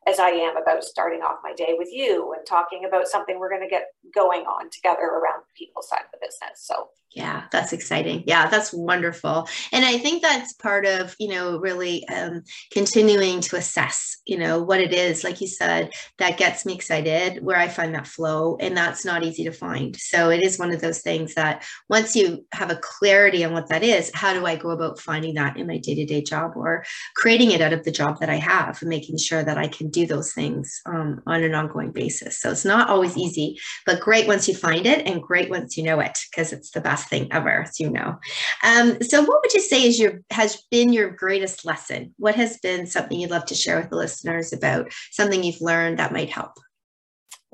as 0.07 0.19
I 0.19 0.29
am 0.29 0.57
about 0.57 0.83
starting 0.83 1.21
off 1.21 1.39
my 1.43 1.53
day 1.53 1.75
with 1.77 1.89
you 1.91 2.33
and 2.33 2.45
talking 2.45 2.85
about 2.85 3.07
something 3.07 3.39
we're 3.39 3.49
going 3.49 3.63
to 3.63 3.69
get 3.69 3.87
going 4.13 4.41
on 4.41 4.69
together 4.69 5.01
around 5.01 5.41
the 5.41 5.65
people 5.65 5.81
side 5.81 6.01
of 6.01 6.11
the 6.11 6.25
business. 6.25 6.61
So 6.61 6.89
yeah, 7.15 7.43
that's 7.49 7.71
exciting. 7.71 8.25
Yeah, 8.27 8.49
that's 8.49 8.73
wonderful. 8.73 9.47
And 9.71 9.85
I 9.85 9.97
think 9.97 10.21
that's 10.21 10.51
part 10.53 10.85
of, 10.85 11.15
you 11.17 11.29
know, 11.29 11.57
really 11.59 12.05
um, 12.09 12.43
continuing 12.71 13.39
to 13.41 13.55
assess, 13.55 14.17
you 14.25 14.37
know, 14.37 14.61
what 14.61 14.81
it 14.81 14.93
is, 14.93 15.23
like 15.23 15.39
you 15.39 15.47
said, 15.47 15.93
that 16.17 16.37
gets 16.37 16.65
me 16.65 16.73
excited, 16.73 17.41
where 17.41 17.57
I 17.57 17.69
find 17.69 17.95
that 17.95 18.05
flow. 18.05 18.57
And 18.59 18.75
that's 18.75 19.05
not 19.05 19.23
easy 19.23 19.45
to 19.45 19.53
find. 19.53 19.95
So 19.95 20.29
it 20.29 20.43
is 20.43 20.59
one 20.59 20.71
of 20.71 20.81
those 20.81 20.99
things 20.99 21.35
that 21.35 21.63
once 21.87 22.17
you 22.17 22.45
have 22.51 22.69
a 22.69 22.79
clarity 22.81 23.45
on 23.45 23.53
what 23.53 23.69
that 23.69 23.83
is, 23.83 24.11
how 24.13 24.33
do 24.33 24.45
I 24.45 24.57
go 24.57 24.71
about 24.71 24.99
finding 24.99 25.35
that 25.35 25.55
in 25.55 25.67
my 25.67 25.77
day 25.77 25.95
to 25.95 26.05
day 26.05 26.21
job 26.21 26.51
or 26.57 26.83
creating 27.15 27.51
it 27.51 27.61
out 27.61 27.71
of 27.71 27.85
the 27.85 27.91
job 27.91 28.19
that 28.19 28.29
I 28.29 28.35
have 28.35 28.81
and 28.81 28.89
making 28.89 29.19
sure 29.19 29.41
that 29.41 29.57
I 29.57 29.69
can 29.69 29.89
do 29.95 30.05
those 30.05 30.33
things 30.33 30.81
um, 30.85 31.21
on 31.25 31.43
an 31.43 31.55
ongoing 31.55 31.91
basis. 31.91 32.39
So 32.39 32.51
it's 32.51 32.65
not 32.65 32.89
always 32.89 33.17
easy, 33.17 33.57
but 33.85 34.01
great 34.01 34.27
once 34.27 34.47
you 34.47 34.53
find 34.53 34.85
it 34.85 35.07
and 35.07 35.23
great 35.23 35.49
once 35.49 35.77
you 35.77 35.83
know 35.83 36.01
it 36.01 36.19
because 36.29 36.51
it's 36.51 36.71
the 36.71 36.81
best 36.81 37.07
thing 37.07 37.31
ever, 37.31 37.63
as 37.63 37.79
you 37.79 37.89
know. 37.89 38.19
Um, 38.63 39.01
so, 39.01 39.21
what 39.21 39.41
would 39.41 39.53
you 39.53 39.61
say 39.61 39.87
is 39.87 39.99
your 39.99 40.21
has 40.31 40.61
been 40.69 40.91
your 40.91 41.09
greatest 41.09 41.65
lesson? 41.65 42.13
What 42.17 42.35
has 42.35 42.57
been 42.57 42.85
something 42.85 43.19
you'd 43.19 43.31
love 43.31 43.45
to 43.45 43.55
share 43.55 43.79
with 43.79 43.89
the 43.89 43.95
listeners 43.95 44.51
about 44.51 44.91
something 45.11 45.43
you've 45.43 45.61
learned 45.61 45.99
that 45.99 46.13
might 46.13 46.29
help? 46.29 46.51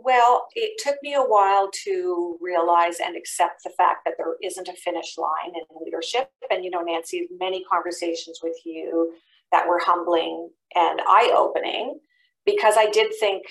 Well, 0.04 0.48
it 0.56 0.82
took 0.84 0.96
me 1.04 1.14
a 1.14 1.22
while 1.22 1.70
to 1.84 2.38
realize 2.42 3.00
and 3.00 3.16
accept 3.16 3.64
the 3.64 3.70
fact 3.70 4.00
that 4.06 4.16
there 4.18 4.36
isn't 4.42 4.68
a 4.68 4.74
finish 4.74 5.16
line 5.16 5.54
in 5.54 5.86
leadership. 5.86 6.32
And, 6.50 6.66
you 6.66 6.72
know, 6.72 6.82
Nancy, 6.82 7.28
many 7.40 7.64
conversations 7.66 8.40
with 8.42 8.58
you 8.66 9.14
that 9.52 9.68
were 9.68 9.80
humbling 9.80 10.50
and 10.74 11.02
eye 11.02 11.32
opening 11.36 12.00
because 12.46 12.76
I 12.78 12.90
did 12.90 13.14
think 13.20 13.44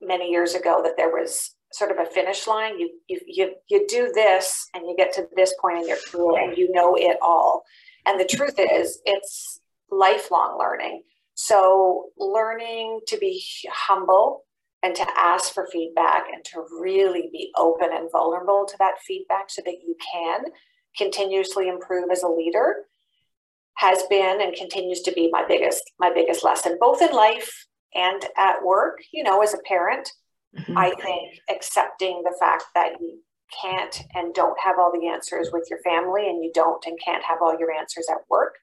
many 0.00 0.30
years 0.30 0.54
ago 0.54 0.80
that 0.82 0.96
there 0.96 1.10
was 1.10 1.54
sort 1.72 1.90
of 1.90 1.98
a 1.98 2.10
finish 2.10 2.46
line. 2.46 2.78
You, 2.78 2.90
you, 3.08 3.20
you, 3.26 3.54
you 3.68 3.86
do 3.88 4.12
this 4.14 4.68
and 4.74 4.84
you 4.84 4.94
get 4.96 5.12
to 5.14 5.26
this 5.34 5.54
point 5.60 5.78
in 5.78 5.88
your 5.88 5.98
career 6.10 6.42
and 6.42 6.56
you 6.56 6.70
know 6.72 6.94
it 6.94 7.16
all. 7.20 7.64
And 8.06 8.20
the 8.20 8.24
truth 8.24 8.58
is, 8.58 9.00
it's 9.04 9.60
lifelong 9.90 10.58
learning. 10.58 11.02
So, 11.34 12.10
learning 12.16 13.00
to 13.08 13.18
be 13.18 13.44
humble 13.68 14.44
and 14.84 14.94
to 14.94 15.06
ask 15.16 15.52
for 15.52 15.66
feedback 15.72 16.26
and 16.32 16.44
to 16.44 16.64
really 16.80 17.28
be 17.32 17.50
open 17.56 17.88
and 17.92 18.08
vulnerable 18.12 18.66
to 18.68 18.76
that 18.78 19.00
feedback 19.04 19.50
so 19.50 19.62
that 19.64 19.78
you 19.82 19.96
can 20.12 20.44
continuously 20.96 21.68
improve 21.68 22.10
as 22.12 22.22
a 22.22 22.28
leader 22.28 22.84
has 23.78 24.04
been 24.08 24.40
and 24.40 24.54
continues 24.54 25.00
to 25.00 25.12
be 25.12 25.28
my 25.32 25.44
biggest 25.48 25.82
my 25.98 26.12
biggest 26.12 26.44
lesson 26.44 26.76
both 26.80 27.02
in 27.02 27.10
life 27.10 27.66
and 27.94 28.24
at 28.36 28.64
work 28.64 28.98
you 29.12 29.22
know 29.22 29.42
as 29.42 29.54
a 29.54 29.58
parent 29.68 30.10
Mm-hmm. 30.58 30.78
I 30.78 30.92
think 31.02 31.40
accepting 31.50 32.22
the 32.22 32.34
fact 32.38 32.64
that 32.74 33.00
you 33.00 33.18
can't 33.62 34.02
and 34.14 34.34
don't 34.34 34.58
have 34.62 34.76
all 34.78 34.92
the 34.92 35.08
answers 35.08 35.50
with 35.52 35.66
your 35.68 35.80
family 35.80 36.28
and 36.28 36.42
you 36.42 36.50
don't 36.54 36.84
and 36.86 36.98
can't 37.04 37.22
have 37.22 37.38
all 37.40 37.58
your 37.58 37.72
answers 37.72 38.06
at 38.10 38.18
work 38.30 38.54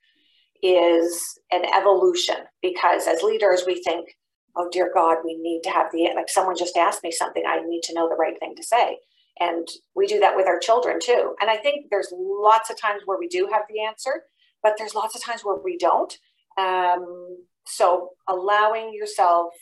is 0.63 1.21
an 1.51 1.63
evolution 1.73 2.35
because 2.61 3.07
as 3.07 3.21
leaders 3.21 3.63
we 3.65 3.81
think 3.83 4.09
oh 4.55 4.67
dear 4.71 4.91
god 4.93 5.17
we 5.23 5.35
need 5.38 5.61
to 5.63 5.69
have 5.69 5.88
the 5.91 6.09
like 6.15 6.29
someone 6.29 6.57
just 6.57 6.77
asked 6.77 7.03
me 7.03 7.11
something 7.11 7.43
i 7.47 7.61
need 7.65 7.81
to 7.81 7.93
know 7.93 8.07
the 8.09 8.15
right 8.15 8.39
thing 8.39 8.55
to 8.55 8.63
say. 8.63 8.97
And 9.39 9.67
we 9.95 10.05
do 10.07 10.19
that 10.19 10.35
with 10.35 10.45
our 10.45 10.59
children 10.59 11.00
too. 11.01 11.35
And 11.41 11.50
i 11.50 11.57
think 11.57 11.88
there's 11.89 12.13
lots 12.15 12.69
of 12.69 12.79
times 12.79 13.03
where 13.05 13.19
we 13.19 13.27
do 13.27 13.50
have 13.51 13.63
the 13.69 13.83
answer 13.83 14.23
but 14.63 14.75
there's 14.77 14.95
lots 14.95 15.15
of 15.15 15.23
times 15.23 15.41
where 15.43 15.57
we 15.57 15.77
don't. 15.77 16.15
Um, 16.57 17.38
so 17.71 18.09
allowing 18.27 18.93
yourself 18.93 19.53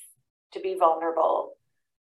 to 0.53 0.59
be 0.59 0.75
vulnerable 0.75 1.53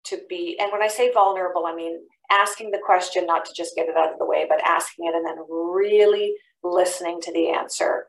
to 0.06 0.18
be, 0.28 0.58
and 0.60 0.70
when 0.72 0.82
I 0.82 0.88
say 0.88 1.12
vulnerable, 1.12 1.66
I 1.66 1.74
mean 1.74 1.98
asking 2.30 2.70
the 2.70 2.80
question, 2.84 3.26
not 3.26 3.44
to 3.44 3.52
just 3.54 3.76
get 3.76 3.88
it 3.88 3.96
out 3.96 4.12
of 4.12 4.18
the 4.18 4.26
way, 4.26 4.46
but 4.48 4.60
asking 4.62 5.06
it 5.06 5.14
and 5.14 5.24
then 5.24 5.44
really 5.48 6.34
listening 6.62 7.20
to 7.22 7.32
the 7.32 7.50
answer 7.50 8.06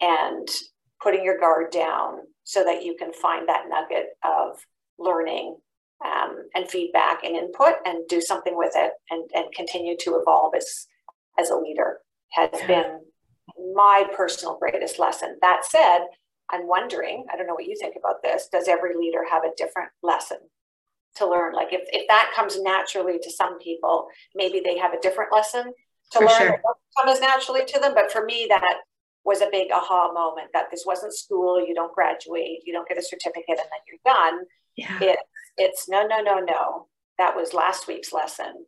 and 0.00 0.48
putting 1.02 1.24
your 1.24 1.38
guard 1.38 1.70
down 1.70 2.18
so 2.44 2.64
that 2.64 2.84
you 2.84 2.96
can 2.98 3.12
find 3.12 3.48
that 3.48 3.64
nugget 3.68 4.06
of 4.24 4.58
learning 4.98 5.56
um, 6.04 6.48
and 6.54 6.68
feedback 6.68 7.24
and 7.24 7.36
input 7.36 7.74
and 7.84 8.08
do 8.08 8.20
something 8.20 8.56
with 8.56 8.72
it 8.74 8.92
and, 9.10 9.28
and 9.34 9.52
continue 9.54 9.96
to 10.00 10.18
evolve 10.20 10.54
as, 10.56 10.86
as 11.38 11.50
a 11.50 11.56
leader 11.56 11.98
has 12.30 12.50
been 12.66 13.00
my 13.74 14.04
personal 14.16 14.58
greatest 14.58 14.98
lesson. 14.98 15.36
That 15.40 15.64
said, 15.64 16.00
I'm 16.50 16.66
wondering, 16.66 17.26
I 17.32 17.36
don't 17.36 17.46
know 17.46 17.54
what 17.54 17.66
you 17.66 17.76
think 17.80 17.94
about 17.96 18.22
this, 18.22 18.48
does 18.50 18.68
every 18.68 18.96
leader 18.96 19.20
have 19.30 19.44
a 19.44 19.54
different 19.56 19.90
lesson 20.02 20.38
to 21.16 21.28
learn. 21.28 21.54
Like 21.54 21.72
if, 21.72 21.82
if 21.92 22.08
that 22.08 22.32
comes 22.34 22.60
naturally 22.60 23.18
to 23.22 23.30
some 23.30 23.58
people, 23.58 24.06
maybe 24.34 24.62
they 24.64 24.78
have 24.78 24.92
a 24.92 25.00
different 25.00 25.32
lesson 25.32 25.72
to 26.12 26.18
for 26.18 26.24
learn. 26.24 26.38
Sure. 26.38 26.48
It 26.54 26.60
come 26.96 27.08
as 27.08 27.20
naturally 27.20 27.64
to 27.66 27.80
them. 27.80 27.94
But 27.94 28.10
for 28.10 28.24
me, 28.24 28.46
that 28.48 28.78
was 29.24 29.40
a 29.42 29.48
big 29.50 29.70
aha 29.72 30.12
moment 30.12 30.48
that 30.54 30.70
this 30.70 30.84
wasn't 30.86 31.14
school. 31.14 31.64
You 31.66 31.74
don't 31.74 31.94
graduate, 31.94 32.60
you 32.64 32.72
don't 32.72 32.88
get 32.88 32.98
a 32.98 33.02
certificate, 33.02 33.44
and 33.48 33.58
then 33.58 33.82
you're 33.86 34.14
done. 34.14 34.44
Yeah. 34.76 34.98
It, 35.02 35.18
it's 35.56 35.88
no, 35.88 36.06
no, 36.06 36.20
no, 36.20 36.38
no. 36.38 36.86
That 37.18 37.36
was 37.36 37.52
last 37.52 37.88
week's 37.88 38.12
lesson 38.12 38.64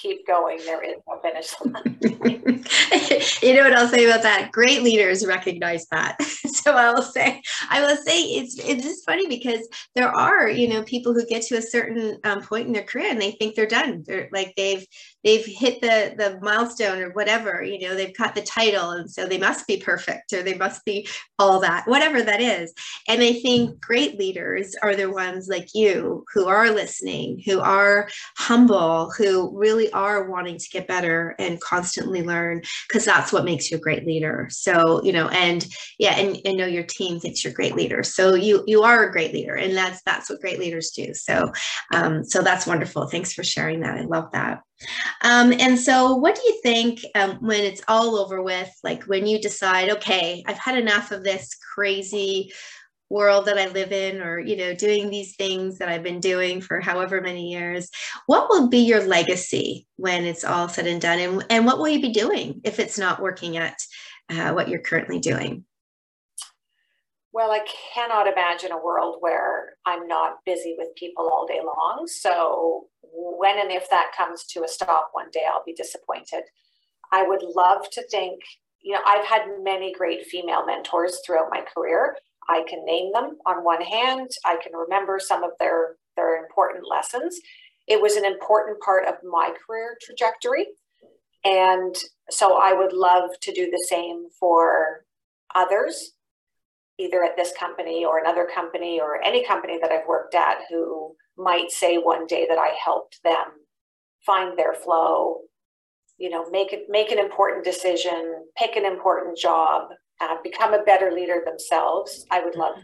keep 0.00 0.26
going. 0.26 0.58
There 0.58 0.82
is 0.82 0.96
no 1.06 1.18
finish 1.20 1.54
line. 1.64 1.98
you 3.42 3.54
know 3.54 3.64
what 3.64 3.74
I'll 3.74 3.88
say 3.88 4.04
about 4.04 4.22
that? 4.22 4.50
Great 4.52 4.82
leaders 4.82 5.26
recognize 5.26 5.86
that. 5.90 6.20
so 6.22 6.74
I 6.74 6.92
will 6.92 7.02
say, 7.02 7.42
I 7.70 7.80
will 7.80 7.96
say 7.96 8.22
it's 8.22 8.58
it's 8.58 8.84
just 8.84 9.04
funny 9.04 9.26
because 9.26 9.68
there 9.94 10.08
are 10.08 10.48
you 10.48 10.68
know 10.68 10.82
people 10.82 11.12
who 11.14 11.26
get 11.26 11.42
to 11.42 11.56
a 11.56 11.62
certain 11.62 12.18
um, 12.24 12.42
point 12.42 12.66
in 12.66 12.72
their 12.72 12.82
career 12.82 13.10
and 13.10 13.20
they 13.20 13.32
think 13.32 13.54
they're 13.54 13.66
done. 13.66 14.04
They're 14.06 14.28
like 14.32 14.54
they've 14.56 14.86
they've 15.28 15.44
hit 15.44 15.82
the 15.82 16.14
the 16.16 16.38
milestone 16.40 17.02
or 17.02 17.10
whatever. 17.10 17.62
You 17.62 17.86
know 17.86 17.94
they've 17.94 18.16
got 18.16 18.34
the 18.34 18.40
title 18.40 18.92
and 18.92 19.10
so 19.10 19.26
they 19.26 19.36
must 19.36 19.66
be 19.66 19.76
perfect 19.76 20.32
or 20.32 20.42
they 20.42 20.54
must 20.54 20.86
be 20.86 21.06
all 21.38 21.60
that 21.60 21.86
whatever 21.86 22.22
that 22.22 22.40
is. 22.40 22.72
And 23.08 23.22
I 23.22 23.34
think 23.34 23.78
great 23.78 24.18
leaders 24.18 24.74
are 24.82 24.96
the 24.96 25.10
ones 25.10 25.46
like 25.46 25.68
you 25.74 26.24
who 26.32 26.46
are 26.46 26.70
listening, 26.70 27.42
who 27.44 27.60
are 27.60 28.08
humble, 28.38 29.12
who 29.18 29.52
really 29.54 29.92
are 29.92 30.30
wanting 30.30 30.56
to 30.56 30.68
get 30.70 30.88
better 30.88 31.34
and 31.38 31.60
constantly 31.60 32.22
learn 32.22 32.62
because 32.88 33.04
that's 33.04 33.30
what 33.30 33.44
makes 33.44 33.70
you 33.70 33.76
a 33.76 33.80
great 33.80 34.06
leader. 34.06 34.48
So 34.50 35.02
you 35.04 35.12
know 35.12 35.28
and 35.28 35.66
yeah 35.98 36.18
and 36.18 36.40
I 36.46 36.52
know 36.52 36.66
your 36.66 36.84
team 36.84 37.20
thinks 37.20 37.44
you're 37.44 37.52
a 37.52 37.54
great 37.54 37.74
leader. 37.74 38.02
So 38.02 38.34
you 38.34 38.64
you 38.66 38.82
are 38.82 39.04
a 39.04 39.12
great 39.12 39.34
leader 39.34 39.56
and 39.56 39.76
that's 39.76 40.00
that's 40.06 40.30
what 40.30 40.40
great 40.40 40.58
leaders 40.58 40.90
do. 40.96 41.12
So 41.12 41.52
um, 41.92 42.24
so 42.24 42.40
that's 42.40 42.66
wonderful. 42.66 43.08
Thanks 43.08 43.34
for 43.34 43.44
sharing 43.44 43.80
that. 43.80 43.98
I 43.98 44.04
love 44.04 44.32
that 44.32 44.62
um, 45.22 45.52
and 45.52 45.78
so 45.78 46.14
what 46.14 46.34
do 46.34 46.42
you 46.46 46.60
think 46.62 47.00
um, 47.14 47.36
when 47.40 47.64
it's 47.64 47.82
all 47.88 48.16
over 48.16 48.42
with 48.42 48.70
like 48.84 49.04
when 49.04 49.26
you 49.26 49.40
decide 49.40 49.90
okay 49.90 50.42
i've 50.46 50.58
had 50.58 50.78
enough 50.78 51.10
of 51.10 51.24
this 51.24 51.54
crazy 51.74 52.52
world 53.10 53.46
that 53.46 53.58
I 53.58 53.68
live 53.68 53.92
in 53.92 54.20
or 54.20 54.38
you 54.38 54.56
know 54.56 54.74
doing 54.74 55.08
these 55.08 55.34
things 55.36 55.78
that 55.78 55.88
I've 55.88 56.02
been 56.02 56.20
doing 56.20 56.60
for 56.60 56.80
however 56.80 57.20
many 57.20 57.50
years 57.50 57.88
what 58.26 58.50
will 58.50 58.68
be 58.68 58.80
your 58.80 59.02
legacy 59.02 59.86
when 59.96 60.24
it's 60.24 60.44
all 60.44 60.68
said 60.68 60.86
and 60.86 61.00
done? 61.00 61.18
And, 61.18 61.46
and 61.50 61.64
what 61.66 61.78
will 61.78 61.88
you 61.88 62.00
be 62.00 62.12
doing 62.12 62.60
if 62.64 62.78
it's 62.78 62.98
not 62.98 63.22
working 63.22 63.56
at 63.56 63.78
uh, 64.30 64.52
what 64.52 64.68
you're 64.68 64.80
currently 64.80 65.20
doing 65.20 65.64
well 67.32 67.50
I 67.50 67.60
cannot 67.94 68.26
imagine 68.26 68.72
a 68.72 68.82
world 68.82 69.16
where 69.20 69.74
I'm 69.86 70.06
not 70.06 70.38
busy 70.44 70.74
with 70.78 70.94
people 70.96 71.28
all 71.32 71.46
day 71.46 71.60
long 71.64 72.06
so 72.06 72.86
when 73.02 73.58
and 73.58 73.70
if 73.70 73.88
that 73.90 74.12
comes 74.16 74.44
to 74.46 74.64
a 74.64 74.68
stop 74.68 75.10
one 75.12 75.30
day 75.32 75.44
I'll 75.50 75.64
be 75.64 75.74
disappointed 75.74 76.44
I 77.12 77.22
would 77.22 77.42
love 77.42 77.88
to 77.92 78.02
think 78.08 78.40
you 78.82 78.92
know 78.94 79.00
I've 79.06 79.26
had 79.26 79.42
many 79.62 79.92
great 79.92 80.26
female 80.26 80.64
mentors 80.66 81.20
throughout 81.24 81.50
my 81.50 81.62
career 81.74 82.16
I 82.48 82.64
can 82.66 82.84
name 82.84 83.12
them 83.12 83.36
on 83.46 83.62
one 83.62 83.82
hand. 83.82 84.30
I 84.44 84.56
can 84.62 84.72
remember 84.72 85.18
some 85.20 85.44
of 85.44 85.50
their, 85.60 85.96
their 86.16 86.42
important 86.42 86.84
lessons. 86.88 87.38
It 87.86 88.00
was 88.00 88.16
an 88.16 88.24
important 88.24 88.80
part 88.80 89.06
of 89.06 89.14
my 89.22 89.52
career 89.66 89.96
trajectory. 90.00 90.66
And 91.44 91.94
so 92.30 92.58
I 92.60 92.72
would 92.72 92.92
love 92.92 93.30
to 93.42 93.52
do 93.52 93.70
the 93.70 93.86
same 93.88 94.26
for 94.40 95.04
others, 95.54 96.12
either 96.98 97.22
at 97.22 97.36
this 97.36 97.52
company 97.58 98.04
or 98.04 98.18
another 98.18 98.48
company 98.52 99.00
or 99.00 99.22
any 99.22 99.46
company 99.46 99.78
that 99.80 99.92
I've 99.92 100.06
worked 100.08 100.34
at 100.34 100.58
who 100.68 101.14
might 101.36 101.70
say 101.70 101.96
one 101.96 102.26
day 102.26 102.46
that 102.48 102.58
I 102.58 102.76
helped 102.82 103.20
them 103.22 103.46
find 104.26 104.58
their 104.58 104.74
flow, 104.74 105.38
you 106.18 106.28
know, 106.28 106.50
make 106.50 106.72
it 106.72 106.86
make 106.88 107.12
an 107.12 107.18
important 107.18 107.64
decision, 107.64 108.44
pick 108.56 108.76
an 108.76 108.84
important 108.84 109.38
job, 109.38 109.90
uh, 110.20 110.36
become 110.42 110.74
a 110.74 110.82
better 110.82 111.12
leader 111.12 111.42
themselves. 111.44 112.26
I 112.30 112.44
would 112.44 112.56
love, 112.56 112.76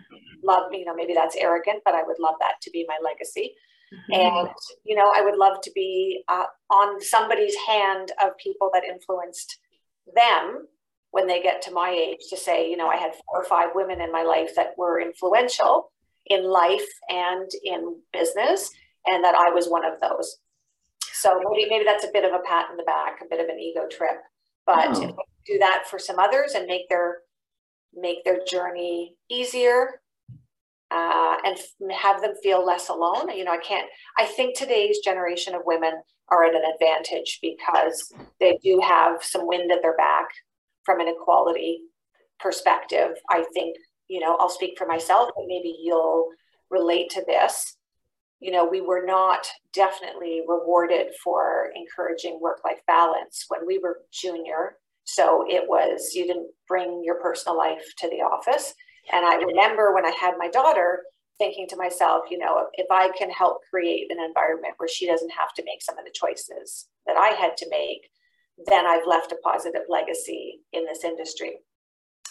love, 0.45 0.73
you 0.73 0.85
know, 0.85 0.95
maybe 0.95 1.15
that's 1.15 1.37
arrogant, 1.37 1.83
but 1.85 1.95
I 1.95 2.05
would 2.05 2.21
love 2.21 2.37
that 2.41 2.55
to 2.63 2.71
be 2.71 2.87
my 2.89 2.99
legacy. 3.03 3.55
Mm-hmm. 3.93 4.21
And, 4.21 4.49
you 4.85 4.95
know, 4.95 5.11
I 5.15 5.23
would 5.23 5.37
love 5.37 5.61
to 5.63 5.73
be 5.75 6.23
uh, 6.29 6.45
on 6.71 7.01
somebody's 7.01 7.57
hand 7.67 8.13
of 8.23 8.37
people 8.39 8.71
that 8.73 8.85
influenced 8.85 9.59
them 10.15 10.67
when 11.15 11.29
they 11.29 11.41
get 11.41 11.63
to 11.63 11.71
my 11.71 11.91
age 11.91 12.27
to 12.29 12.37
say, 12.37 12.69
you 12.69 12.77
know, 12.77 12.89
I 12.89 12.97
had 12.97 13.13
four 13.15 13.41
or 13.41 13.45
five 13.45 13.69
women 13.73 14.01
in 14.01 14.11
my 14.11 14.25
life 14.25 14.51
that 14.57 14.77
were 14.77 15.01
influential 15.01 15.93
in 16.27 16.43
life 16.43 16.89
and 17.09 17.49
in 17.63 18.01
business, 18.13 18.69
and 19.07 19.23
that 19.23 19.37
I 19.37 19.51
was 19.51 19.69
one 19.69 19.85
of 19.85 20.01
those. 20.01 20.39
So 21.13 21.41
maybe, 21.53 21.71
maybe 21.71 21.85
that's 21.85 22.05
a 22.05 22.11
bit 22.13 22.25
of 22.25 22.33
a 22.33 22.43
pat 22.45 22.67
in 22.69 22.77
the 22.77 22.83
back, 22.83 23.21
a 23.23 23.29
bit 23.31 23.39
of 23.39 23.49
an 23.49 23.61
ego 23.61 23.83
trip. 23.89 24.23
But 24.67 24.89
oh. 24.89 25.17
do 25.47 25.59
that 25.61 25.85
for 25.89 26.01
some 26.01 26.19
others 26.19 26.55
and 26.57 26.67
make 26.67 26.89
their 26.89 27.19
make 27.95 28.25
their 28.25 28.41
journey 28.45 29.15
easier 29.31 30.01
uh, 30.91 31.37
and 31.45 31.57
have 31.93 32.23
them 32.23 32.35
feel 32.43 32.67
less 32.67 32.89
alone. 32.89 33.31
You 33.37 33.45
know, 33.45 33.53
I 33.53 33.59
can't, 33.59 33.87
I 34.19 34.25
think 34.25 34.59
today's 34.59 34.99
generation 34.99 35.55
of 35.55 35.63
women 35.65 35.93
are 36.29 36.43
at 36.43 36.57
an 36.57 36.63
advantage 36.75 37.39
because 37.41 38.13
they 38.41 38.59
do 38.65 38.81
have 38.83 39.23
some 39.23 39.47
wind 39.47 39.71
at 39.71 39.81
their 39.81 39.97
back 39.97 40.27
from 40.85 41.01
an 41.01 41.09
equality 41.09 41.81
perspective. 42.41 43.17
I 43.31 43.45
think, 43.55 43.77
you 44.09 44.21
know, 44.21 44.37
I'll 44.37 44.49
speak 44.49 44.77
for 44.77 44.87
myself, 44.87 45.31
but 45.37 45.47
maybe 45.47 45.77
you'll 45.81 46.29
relate 46.71 47.11
to 47.11 47.25
this. 47.27 47.77
You 48.41 48.51
know, 48.51 48.67
we 48.67 48.81
were 48.81 49.05
not 49.07 49.47
definitely 49.73 50.43
rewarded 50.47 51.09
for 51.23 51.71
encouraging 51.75 52.41
work 52.41 52.61
life 52.65 52.81
balance 52.87 53.47
when 53.49 53.67
we 53.67 53.79
were 53.79 54.03
junior. 54.13 54.77
So 55.05 55.45
it 55.49 55.69
was, 55.69 56.15
you 56.15 56.27
didn't 56.27 56.51
bring 56.69 57.03
your 57.05 57.21
personal 57.21 57.57
life 57.57 57.85
to 57.99 58.09
the 58.09 58.17
office. 58.17 58.75
And 59.13 59.25
I 59.25 59.37
remember 59.37 59.95
when 59.95 60.05
I 60.05 60.15
had 60.19 60.35
my 60.39 60.49
daughter 60.49 61.03
thinking 61.39 61.67
to 61.69 61.77
myself, 61.77 62.25
you 62.31 62.39
know, 62.39 62.69
if 62.75 62.87
I 62.91 63.11
can 63.17 63.31
help 63.31 63.59
create 63.69 64.11
an 64.11 64.23
environment 64.23 64.75
where 64.77 64.89
she 64.89 65.07
doesn't 65.07 65.31
have 65.31 65.53
to 65.55 65.65
make 65.65 65.83
some 65.83 65.99
of 65.99 66.05
the 66.05 66.13
choices 66.15 66.87
that 67.07 67.17
I 67.17 67.29
had 67.31 67.57
to 67.59 67.69
make, 67.71 68.11
then 68.67 68.87
I've 68.87 69.07
left 69.07 69.33
a 69.33 69.37
positive 69.37 69.83
legacy 69.89 70.61
in 70.73 70.85
this 70.85 71.05
industry. 71.05 71.59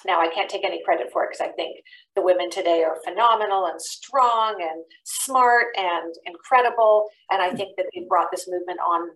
Now, 0.06 0.20
I 0.20 0.28
can't 0.28 0.50
take 0.50 0.66
any 0.66 0.84
credit 0.84 1.08
for 1.12 1.24
it 1.24 1.30
because 1.32 1.48
I 1.48 1.54
think 1.54 1.78
the 2.16 2.22
women 2.22 2.50
today 2.50 2.84
are 2.84 2.98
phenomenal 3.06 3.68
and 3.68 3.82
strong 3.82 4.56
and 4.60 4.84
smart 5.06 5.68
and 5.78 6.14
incredible. 6.26 7.08
And 7.30 7.42
I 7.42 7.52
think 7.52 7.78
that 7.78 7.86
they 7.94 8.06
brought 8.08 8.28
this 8.32 8.48
movement 8.50 8.80
on 8.80 9.10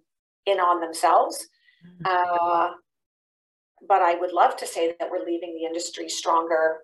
in 0.45 0.59
on 0.59 0.79
themselves. 0.79 1.45
Mm-hmm. 1.85 2.03
Uh, 2.05 2.69
but 3.87 4.01
I 4.01 4.15
would 4.15 4.31
love 4.31 4.55
to 4.57 4.67
say 4.67 4.95
that 4.99 5.11
we're 5.11 5.25
leaving 5.25 5.55
the 5.55 5.65
industry 5.65 6.09
stronger 6.09 6.77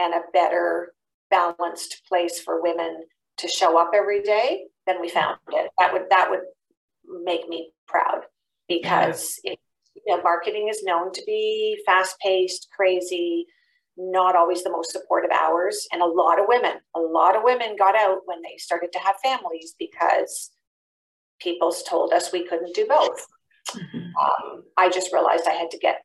and 0.00 0.14
a 0.14 0.22
better 0.32 0.92
balanced 1.30 2.02
place 2.08 2.40
for 2.40 2.62
women 2.62 3.04
to 3.38 3.48
show 3.48 3.78
up 3.78 3.92
every 3.94 4.22
day 4.22 4.64
than 4.86 5.00
we 5.00 5.08
found 5.08 5.38
it. 5.52 5.70
That 5.78 5.92
would 5.92 6.06
that 6.10 6.28
would 6.30 6.40
make 7.24 7.48
me 7.48 7.72
proud 7.86 8.22
because 8.68 9.34
it, 9.44 9.58
you 9.94 10.16
know, 10.16 10.22
marketing 10.22 10.68
is 10.68 10.82
known 10.82 11.12
to 11.12 11.22
be 11.26 11.80
fast 11.86 12.16
paced, 12.20 12.68
crazy, 12.74 13.46
not 13.96 14.36
always 14.36 14.62
the 14.62 14.70
most 14.70 14.92
supportive 14.92 15.30
hours, 15.30 15.86
and 15.92 16.02
a 16.02 16.06
lot 16.06 16.38
of 16.38 16.46
women, 16.48 16.74
a 16.94 17.00
lot 17.00 17.36
of 17.36 17.42
women 17.42 17.76
got 17.76 17.96
out 17.96 18.20
when 18.26 18.40
they 18.42 18.56
started 18.58 18.92
to 18.92 18.98
have 19.00 19.16
families 19.22 19.74
because 19.78 20.50
people 21.40 21.72
told 21.88 22.12
us 22.12 22.32
we 22.32 22.46
couldn't 22.46 22.74
do 22.74 22.86
both. 22.86 23.26
Mm-hmm. 23.70 23.98
Um, 23.98 24.62
I 24.76 24.88
just 24.88 25.12
realized 25.12 25.44
I 25.46 25.52
had 25.52 25.70
to 25.72 25.78
get 25.78 26.02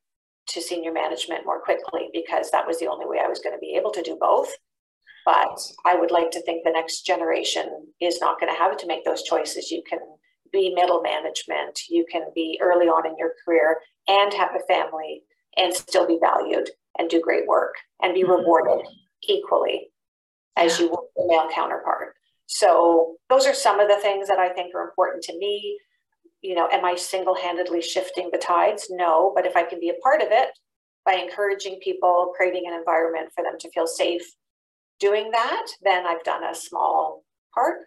to 0.47 0.61
senior 0.61 0.91
management 0.91 1.45
more 1.45 1.61
quickly 1.61 2.09
because 2.11 2.51
that 2.51 2.67
was 2.67 2.79
the 2.79 2.87
only 2.87 3.05
way 3.05 3.19
I 3.23 3.29
was 3.29 3.39
going 3.39 3.55
to 3.55 3.59
be 3.59 3.75
able 3.77 3.91
to 3.91 4.01
do 4.01 4.17
both. 4.19 4.51
But 5.25 5.57
I 5.85 5.95
would 5.95 6.11
like 6.11 6.31
to 6.31 6.41
think 6.41 6.63
the 6.63 6.71
next 6.71 7.03
generation 7.03 7.93
is 8.01 8.19
not 8.19 8.39
going 8.39 8.51
to 8.51 8.59
have 8.59 8.75
to 8.77 8.87
make 8.87 9.05
those 9.05 9.23
choices. 9.23 9.71
You 9.71 9.81
can 9.89 9.99
be 10.53 10.73
middle 10.73 11.01
management, 11.01 11.81
you 11.89 12.05
can 12.09 12.27
be 12.33 12.57
early 12.61 12.85
on 12.85 13.05
in 13.05 13.17
your 13.17 13.33
career 13.43 13.79
and 14.07 14.33
have 14.33 14.51
a 14.55 14.65
family 14.73 15.23
and 15.57 15.73
still 15.73 16.07
be 16.07 16.19
valued 16.21 16.69
and 16.97 17.09
do 17.09 17.19
great 17.19 17.47
work 17.47 17.75
and 18.01 18.13
be 18.13 18.21
mm-hmm. 18.21 18.31
rewarded 18.31 18.85
equally 19.27 19.89
as 20.55 20.79
you 20.79 20.89
would 20.89 21.25
a 21.25 21.27
male 21.27 21.49
counterpart. 21.53 22.15
So 22.45 23.15
those 23.29 23.45
are 23.45 23.53
some 23.53 23.79
of 23.79 23.89
the 23.89 23.97
things 23.97 24.27
that 24.27 24.37
I 24.37 24.49
think 24.49 24.73
are 24.75 24.87
important 24.87 25.23
to 25.23 25.37
me 25.37 25.79
you 26.43 26.55
know, 26.55 26.67
am 26.71 26.85
I 26.85 26.95
single 26.95 27.35
handedly 27.35 27.81
shifting 27.81 28.29
the 28.31 28.37
tides? 28.37 28.87
No, 28.91 29.31
but 29.33 29.47
if 29.47 29.55
I 29.55 29.63
can 29.63 29.79
be 29.79 29.89
a 29.89 30.01
part 30.03 30.21
of 30.21 30.27
it 30.29 30.49
by 31.05 31.13
encouraging 31.13 31.79
people, 31.81 32.33
creating 32.35 32.65
an 32.67 32.77
environment 32.77 33.29
for 33.33 33.43
them 33.43 33.57
to 33.59 33.71
feel 33.71 33.87
safe 33.87 34.23
doing 34.99 35.31
that, 35.31 35.65
then 35.81 36.05
I've 36.05 36.23
done 36.23 36.43
a 36.43 36.53
small 36.53 37.23
part. 37.53 37.77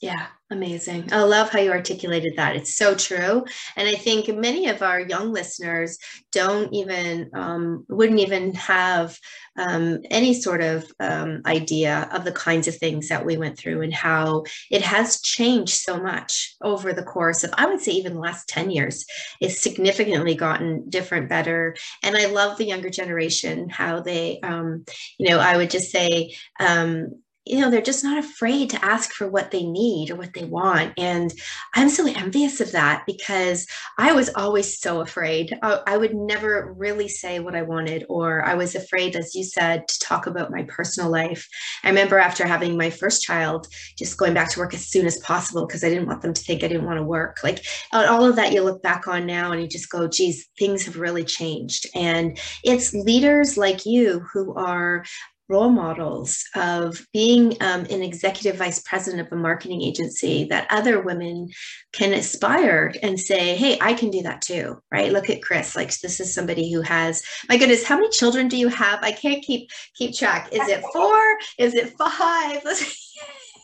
Yeah, 0.00 0.26
amazing. 0.50 1.12
I 1.12 1.22
love 1.22 1.50
how 1.50 1.60
you 1.60 1.70
articulated 1.70 2.34
that. 2.36 2.56
It's 2.56 2.76
so 2.76 2.94
true. 2.94 3.44
And 3.76 3.88
I 3.88 3.94
think 3.94 4.28
many 4.34 4.68
of 4.68 4.82
our 4.82 5.00
young 5.00 5.32
listeners 5.32 5.96
don't 6.32 6.72
even, 6.74 7.30
um, 7.34 7.86
wouldn't 7.88 8.18
even 8.18 8.54
have 8.54 9.16
um, 9.56 10.00
any 10.10 10.34
sort 10.34 10.60
of 10.60 10.90
um, 10.98 11.42
idea 11.46 12.08
of 12.12 12.24
the 12.24 12.32
kinds 12.32 12.66
of 12.66 12.76
things 12.76 13.08
that 13.08 13.24
we 13.24 13.36
went 13.36 13.58
through 13.58 13.82
and 13.82 13.94
how 13.94 14.42
it 14.70 14.82
has 14.82 15.20
changed 15.20 15.74
so 15.74 16.00
much 16.00 16.56
over 16.62 16.92
the 16.92 17.04
course 17.04 17.44
of, 17.44 17.54
I 17.56 17.66
would 17.66 17.80
say, 17.80 17.92
even 17.92 18.14
the 18.14 18.20
last 18.20 18.48
10 18.48 18.70
years. 18.70 19.06
It's 19.40 19.62
significantly 19.62 20.34
gotten 20.34 20.88
different, 20.88 21.28
better. 21.28 21.76
And 22.02 22.16
I 22.16 22.26
love 22.26 22.58
the 22.58 22.66
younger 22.66 22.90
generation, 22.90 23.68
how 23.68 24.00
they, 24.00 24.40
um, 24.42 24.84
you 25.16 25.28
know, 25.28 25.38
I 25.38 25.56
would 25.56 25.70
just 25.70 25.92
say, 25.92 26.34
um, 26.58 27.20
you 27.46 27.60
know 27.60 27.70
they're 27.70 27.80
just 27.80 28.04
not 28.04 28.18
afraid 28.18 28.70
to 28.70 28.84
ask 28.84 29.12
for 29.12 29.28
what 29.28 29.50
they 29.50 29.64
need 29.64 30.10
or 30.10 30.16
what 30.16 30.34
they 30.34 30.44
want. 30.44 30.92
And 30.98 31.32
i'm 31.74 31.88
so 31.88 32.06
envious 32.06 32.60
of 32.60 32.72
that 32.72 33.04
because 33.06 33.66
i 33.98 34.12
was 34.12 34.30
always 34.34 34.78
so 34.78 35.00
afraid. 35.00 35.56
I, 35.62 35.80
I, 35.86 35.96
would 35.96 36.14
never 36.14 36.72
really 36.76 37.08
say 37.08 37.40
what 37.40 37.54
i 37.54 37.62
wanted 37.62 38.04
or 38.08 38.44
i 38.44 38.54
was 38.54 38.74
afraid 38.74 39.16
as 39.16 39.34
you 39.34 39.44
said 39.44 39.88
to 39.88 39.98
talk 40.00 40.26
about 40.26 40.50
my 40.50 40.64
personal 40.64 41.10
life. 41.10 41.46
I 41.84 41.88
remember 41.88 42.18
after 42.18 42.46
having 42.46 42.76
my 42.76 42.90
first 42.90 43.22
child 43.22 43.66
just 43.98 44.18
going 44.18 44.34
back 44.34 44.50
to 44.50 44.60
work 44.60 44.74
as 44.74 44.86
soon 44.86 45.06
as 45.06 45.18
possible 45.18 45.66
because 45.66 45.84
i 45.84 45.88
didn't 45.88 46.08
want 46.08 46.22
them 46.22 46.34
to 46.34 46.42
think 46.42 46.62
i 46.62 46.68
didn't 46.68 46.86
want 46.86 46.98
to 46.98 47.04
work. 47.04 47.38
Like 47.42 47.64
all 47.92 48.24
of 48.24 48.36
that 48.36 48.52
you 48.52 48.62
look 48.62 48.82
back 48.82 49.06
on 49.08 49.26
now 49.26 49.52
and 49.52 49.60
you 49.60 49.68
just 49.68 49.90
go 49.90 50.08
geez 50.08 50.48
things 50.58 50.84
have 50.84 50.96
really 50.96 51.24
changed. 51.24 51.86
And 51.94 52.38
it's 52.64 52.92
leaders 52.92 53.56
like 53.56 53.86
you 53.86 54.20
who 54.32 54.54
are 54.54 55.04
role 55.50 55.68
models 55.68 56.44
of 56.54 57.04
being 57.12 57.56
um, 57.60 57.80
an 57.90 58.02
executive 58.02 58.56
vice 58.56 58.80
president 58.82 59.26
of 59.26 59.32
a 59.32 59.36
marketing 59.36 59.82
agency 59.82 60.44
that 60.44 60.66
other 60.70 61.02
women 61.02 61.48
can 61.92 62.12
aspire 62.12 62.92
and 63.02 63.18
say 63.18 63.56
hey 63.56 63.76
i 63.80 63.92
can 63.92 64.10
do 64.10 64.22
that 64.22 64.40
too 64.40 64.80
right? 64.92 65.12
Look 65.12 65.28
at 65.28 65.42
chris 65.42 65.76
like 65.76 65.88
this 66.00 66.20
is 66.20 66.32
somebody 66.32 66.72
who 66.72 66.80
has 66.82 67.22
my 67.48 67.56
goodness 67.56 67.84
how 67.84 67.96
many 67.96 68.10
children 68.10 68.48
do 68.48 68.56
you 68.56 68.68
have? 68.68 69.02
I 69.02 69.12
can't 69.12 69.42
keep 69.42 69.70
keep 69.94 70.14
track. 70.14 70.52
Is 70.52 70.68
it 70.68 70.82
four? 70.92 71.20
Is 71.58 71.74
it 71.74 71.94
five? 71.98 72.62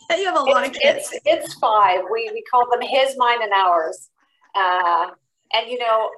You 0.09 0.23
have 0.23 0.37
a 0.37 0.39
lot 0.39 0.65
it's, 0.65 0.77
of 0.77 0.81
kids. 0.81 1.09
it's, 1.11 1.21
it's, 1.25 1.59
five. 1.59 1.99
We, 2.09 2.31
we 2.31 2.41
call 2.49 2.65
them 2.71 2.79
his 2.81 3.15
mine 3.17 3.43
and 3.43 3.51
ours. 3.51 4.09
Uh, 4.55 5.07
and 5.53 5.69
you 5.69 5.77
know 5.77 6.09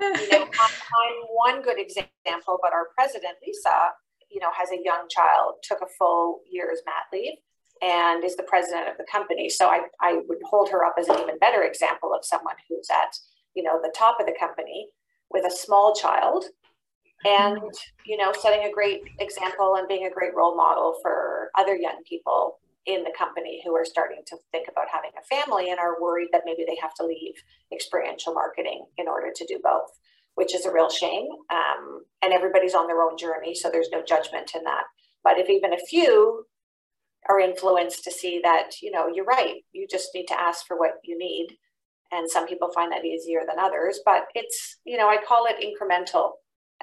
you 0.00 0.30
know 0.30 0.44
I'm, 0.60 0.74
I'm 1.00 1.16
one 1.30 1.62
good 1.62 1.78
example 1.78 2.58
but 2.62 2.72
our 2.72 2.88
president 2.96 3.36
lisa 3.46 3.90
you 4.34 4.40
know, 4.40 4.50
has 4.58 4.70
a 4.70 4.82
young 4.84 5.06
child, 5.08 5.54
took 5.62 5.78
a 5.80 5.86
full 5.98 6.40
year's 6.50 6.80
mat 6.84 7.04
leave, 7.12 7.34
and 7.80 8.24
is 8.24 8.36
the 8.36 8.42
president 8.42 8.88
of 8.88 8.98
the 8.98 9.06
company. 9.10 9.48
So 9.48 9.68
I, 9.68 9.82
I 10.00 10.20
would 10.28 10.38
hold 10.44 10.68
her 10.70 10.84
up 10.84 10.96
as 10.98 11.08
an 11.08 11.20
even 11.20 11.38
better 11.38 11.62
example 11.62 12.12
of 12.12 12.24
someone 12.24 12.56
who's 12.68 12.88
at, 12.90 13.16
you 13.54 13.62
know, 13.62 13.80
the 13.80 13.94
top 13.96 14.18
of 14.20 14.26
the 14.26 14.34
company 14.38 14.88
with 15.30 15.46
a 15.46 15.50
small 15.50 15.94
child 15.94 16.46
and 17.24 17.58
you 18.06 18.16
know 18.16 18.32
setting 18.38 18.66
a 18.66 18.72
great 18.72 19.00
example 19.18 19.76
and 19.76 19.88
being 19.88 20.06
a 20.06 20.10
great 20.10 20.34
role 20.34 20.56
model 20.56 20.94
for 21.02 21.50
other 21.56 21.74
young 21.74 22.02
people 22.06 22.58
in 22.86 23.02
the 23.02 23.12
company 23.16 23.62
who 23.64 23.74
are 23.74 23.84
starting 23.84 24.20
to 24.26 24.36
think 24.52 24.68
about 24.70 24.86
having 24.92 25.10
a 25.18 25.34
family 25.34 25.70
and 25.70 25.78
are 25.78 26.00
worried 26.02 26.28
that 26.32 26.42
maybe 26.44 26.64
they 26.66 26.76
have 26.80 26.92
to 26.94 27.04
leave 27.04 27.34
experiential 27.72 28.34
marketing 28.34 28.84
in 28.98 29.08
order 29.08 29.28
to 29.34 29.46
do 29.46 29.58
both 29.62 29.88
which 30.34 30.54
is 30.54 30.64
a 30.64 30.72
real 30.72 30.90
shame. 30.90 31.26
Um, 31.50 32.04
and 32.22 32.32
everybody's 32.32 32.74
on 32.74 32.86
their 32.86 33.02
own 33.02 33.16
journey, 33.16 33.54
so 33.54 33.70
there's 33.70 33.90
no 33.92 34.02
judgment 34.02 34.52
in 34.54 34.64
that. 34.64 34.84
But 35.22 35.38
if 35.38 35.48
even 35.48 35.72
a 35.72 35.78
few 35.78 36.46
are 37.28 37.40
influenced 37.40 38.04
to 38.04 38.10
see 38.10 38.40
that, 38.42 38.82
you 38.82 38.90
know, 38.90 39.08
you're 39.08 39.24
right, 39.24 39.62
you 39.72 39.86
just 39.90 40.10
need 40.14 40.26
to 40.26 40.40
ask 40.40 40.66
for 40.66 40.78
what 40.78 40.92
you 41.04 41.16
need. 41.16 41.48
And 42.12 42.30
some 42.30 42.46
people 42.46 42.70
find 42.72 42.92
that 42.92 43.04
easier 43.04 43.40
than 43.48 43.58
others, 43.58 44.00
but 44.04 44.26
it's, 44.34 44.78
you 44.84 44.96
know, 44.96 45.08
I 45.08 45.16
call 45.26 45.46
it 45.46 45.56
incremental 45.64 46.32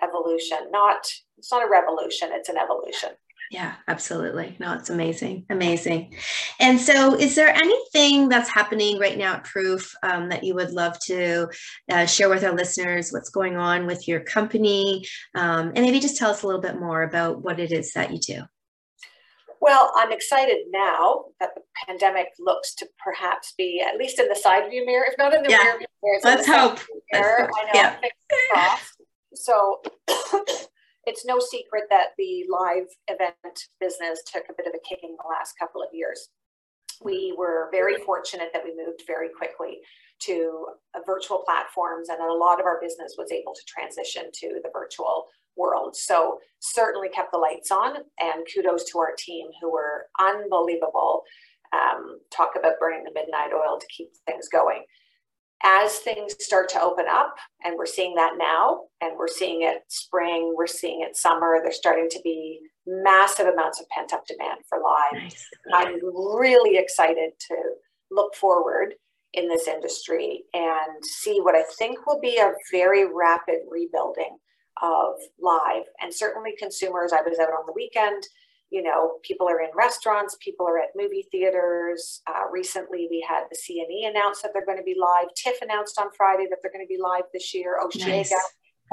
evolution, 0.01 0.71
not, 0.71 1.07
it's 1.37 1.51
not 1.51 1.63
a 1.65 1.69
revolution, 1.69 2.29
it's 2.31 2.49
an 2.49 2.57
evolution. 2.57 3.11
Yeah, 3.51 3.73
absolutely. 3.89 4.55
No, 4.61 4.75
it's 4.75 4.89
amazing. 4.89 5.45
Amazing. 5.49 6.15
And 6.61 6.79
so, 6.79 7.15
is 7.15 7.35
there 7.35 7.49
anything 7.49 8.29
that's 8.29 8.49
happening 8.49 8.97
right 8.97 9.17
now 9.17 9.33
at 9.33 9.43
Proof 9.43 9.93
um, 10.03 10.29
that 10.29 10.45
you 10.45 10.55
would 10.55 10.71
love 10.71 10.97
to 11.07 11.49
uh, 11.91 12.05
share 12.05 12.29
with 12.29 12.45
our 12.45 12.53
listeners? 12.53 13.11
What's 13.11 13.29
going 13.29 13.57
on 13.57 13.87
with 13.87 14.07
your 14.07 14.21
company? 14.21 15.05
Um, 15.35 15.73
and 15.75 15.85
maybe 15.85 15.99
just 15.99 16.15
tell 16.15 16.31
us 16.31 16.43
a 16.43 16.47
little 16.47 16.61
bit 16.61 16.79
more 16.79 17.03
about 17.03 17.43
what 17.43 17.59
it 17.59 17.73
is 17.73 17.91
that 17.91 18.13
you 18.13 18.19
do. 18.19 18.43
Well, 19.59 19.91
I'm 19.97 20.13
excited 20.13 20.67
now 20.69 21.25
that 21.41 21.49
the 21.53 21.61
pandemic 21.85 22.27
looks 22.39 22.73
to 22.75 22.87
perhaps 23.03 23.53
be 23.57 23.83
at 23.85 23.97
least 23.97 24.17
in 24.17 24.29
the 24.29 24.35
side 24.35 24.69
view 24.69 24.85
mirror, 24.85 25.05
if 25.09 25.15
not 25.17 25.33
in 25.33 25.43
the 25.43 25.49
yeah. 25.49 25.57
rear 25.57 25.77
view 25.77 25.87
mirror. 26.01 26.19
Let's 26.23 26.47
hope. 26.47 26.79
Mirror. 27.11 27.51
I 27.53 27.73
know. 27.73 27.95
Yeah. 28.55 28.77
So 29.33 29.81
it's 31.05 31.25
no 31.25 31.39
secret 31.39 31.83
that 31.89 32.09
the 32.17 32.45
live 32.49 32.87
event 33.07 33.35
business 33.79 34.21
took 34.25 34.43
a 34.49 34.53
bit 34.55 34.67
of 34.67 34.73
a 34.75 34.87
kicking 34.87 35.15
the 35.17 35.29
last 35.29 35.57
couple 35.57 35.81
of 35.81 35.89
years. 35.93 36.29
We 37.03 37.33
were 37.37 37.69
very 37.71 37.95
fortunate 38.05 38.49
that 38.53 38.63
we 38.63 38.75
moved 38.75 39.03
very 39.07 39.29
quickly 39.29 39.79
to 40.19 40.67
virtual 41.05 41.39
platforms 41.39 42.09
and 42.09 42.19
that 42.19 42.29
a 42.29 42.33
lot 42.33 42.59
of 42.59 42.67
our 42.67 42.79
business 42.79 43.15
was 43.17 43.31
able 43.31 43.53
to 43.53 43.61
transition 43.67 44.25
to 44.33 44.59
the 44.63 44.69
virtual 44.71 45.25
world. 45.57 45.95
So 45.95 46.39
certainly 46.59 47.09
kept 47.09 47.31
the 47.31 47.39
lights 47.39 47.71
on 47.71 47.95
and 48.19 48.45
kudos 48.53 48.85
to 48.91 48.99
our 48.99 49.13
team 49.17 49.47
who 49.59 49.71
were 49.71 50.05
unbelievable. 50.19 51.23
Um, 51.73 52.19
talk 52.35 52.51
about 52.59 52.79
burning 52.79 53.05
the 53.05 53.13
midnight 53.13 53.51
oil 53.53 53.79
to 53.79 53.87
keep 53.87 54.09
things 54.27 54.49
going 54.49 54.83
as 55.63 55.97
things 55.99 56.35
start 56.39 56.69
to 56.69 56.81
open 56.81 57.05
up, 57.09 57.35
and 57.63 57.75
we're 57.77 57.85
seeing 57.85 58.15
that 58.15 58.33
now, 58.37 58.81
and 59.01 59.17
we're 59.17 59.27
seeing 59.27 59.61
it 59.61 59.83
spring, 59.87 60.53
we're 60.55 60.67
seeing 60.67 61.01
it 61.01 61.15
summer, 61.15 61.59
there's 61.61 61.77
starting 61.77 62.09
to 62.09 62.19
be 62.23 62.59
massive 62.87 63.47
amounts 63.47 63.79
of 63.79 63.87
pent 63.89 64.13
up 64.13 64.25
demand 64.25 64.59
for 64.67 64.79
live. 64.79 65.23
Nice. 65.23 65.47
I'm 65.73 65.99
really 66.03 66.77
excited 66.77 67.31
to 67.49 67.55
look 68.09 68.35
forward 68.35 68.95
in 69.33 69.47
this 69.47 69.67
industry 69.67 70.43
and 70.53 71.05
see 71.05 71.39
what 71.39 71.55
I 71.55 71.63
think 71.77 72.05
will 72.05 72.19
be 72.19 72.37
a 72.37 72.53
very 72.71 73.05
rapid 73.05 73.59
rebuilding 73.69 74.37
of 74.81 75.13
live. 75.39 75.83
And 76.01 76.13
certainly, 76.13 76.53
consumers, 76.57 77.13
I 77.13 77.21
was 77.21 77.39
out 77.39 77.49
on 77.49 77.65
the 77.65 77.73
weekend 77.73 78.23
you 78.71 78.81
know, 78.81 79.19
people 79.21 79.49
are 79.49 79.59
in 79.59 79.69
restaurants, 79.75 80.37
people 80.39 80.65
are 80.65 80.79
at 80.79 80.89
movie 80.95 81.27
theaters. 81.29 82.21
Uh, 82.25 82.49
recently, 82.49 83.07
we 83.11 83.23
had 83.27 83.43
the 83.51 83.57
CNE 83.57 84.09
announce 84.09 84.41
that 84.41 84.51
they're 84.53 84.65
going 84.65 84.77
to 84.77 84.83
be 84.83 84.95
live. 84.97 85.27
TIFF 85.35 85.61
announced 85.61 85.99
on 85.99 86.07
Friday 86.15 86.47
that 86.49 86.59
they're 86.61 86.71
going 86.71 86.85
to 86.85 86.89
be 86.89 87.01
live 87.01 87.23
this 87.33 87.53
year. 87.53 87.77
Osheaga 87.83 88.07
nice. 88.07 88.33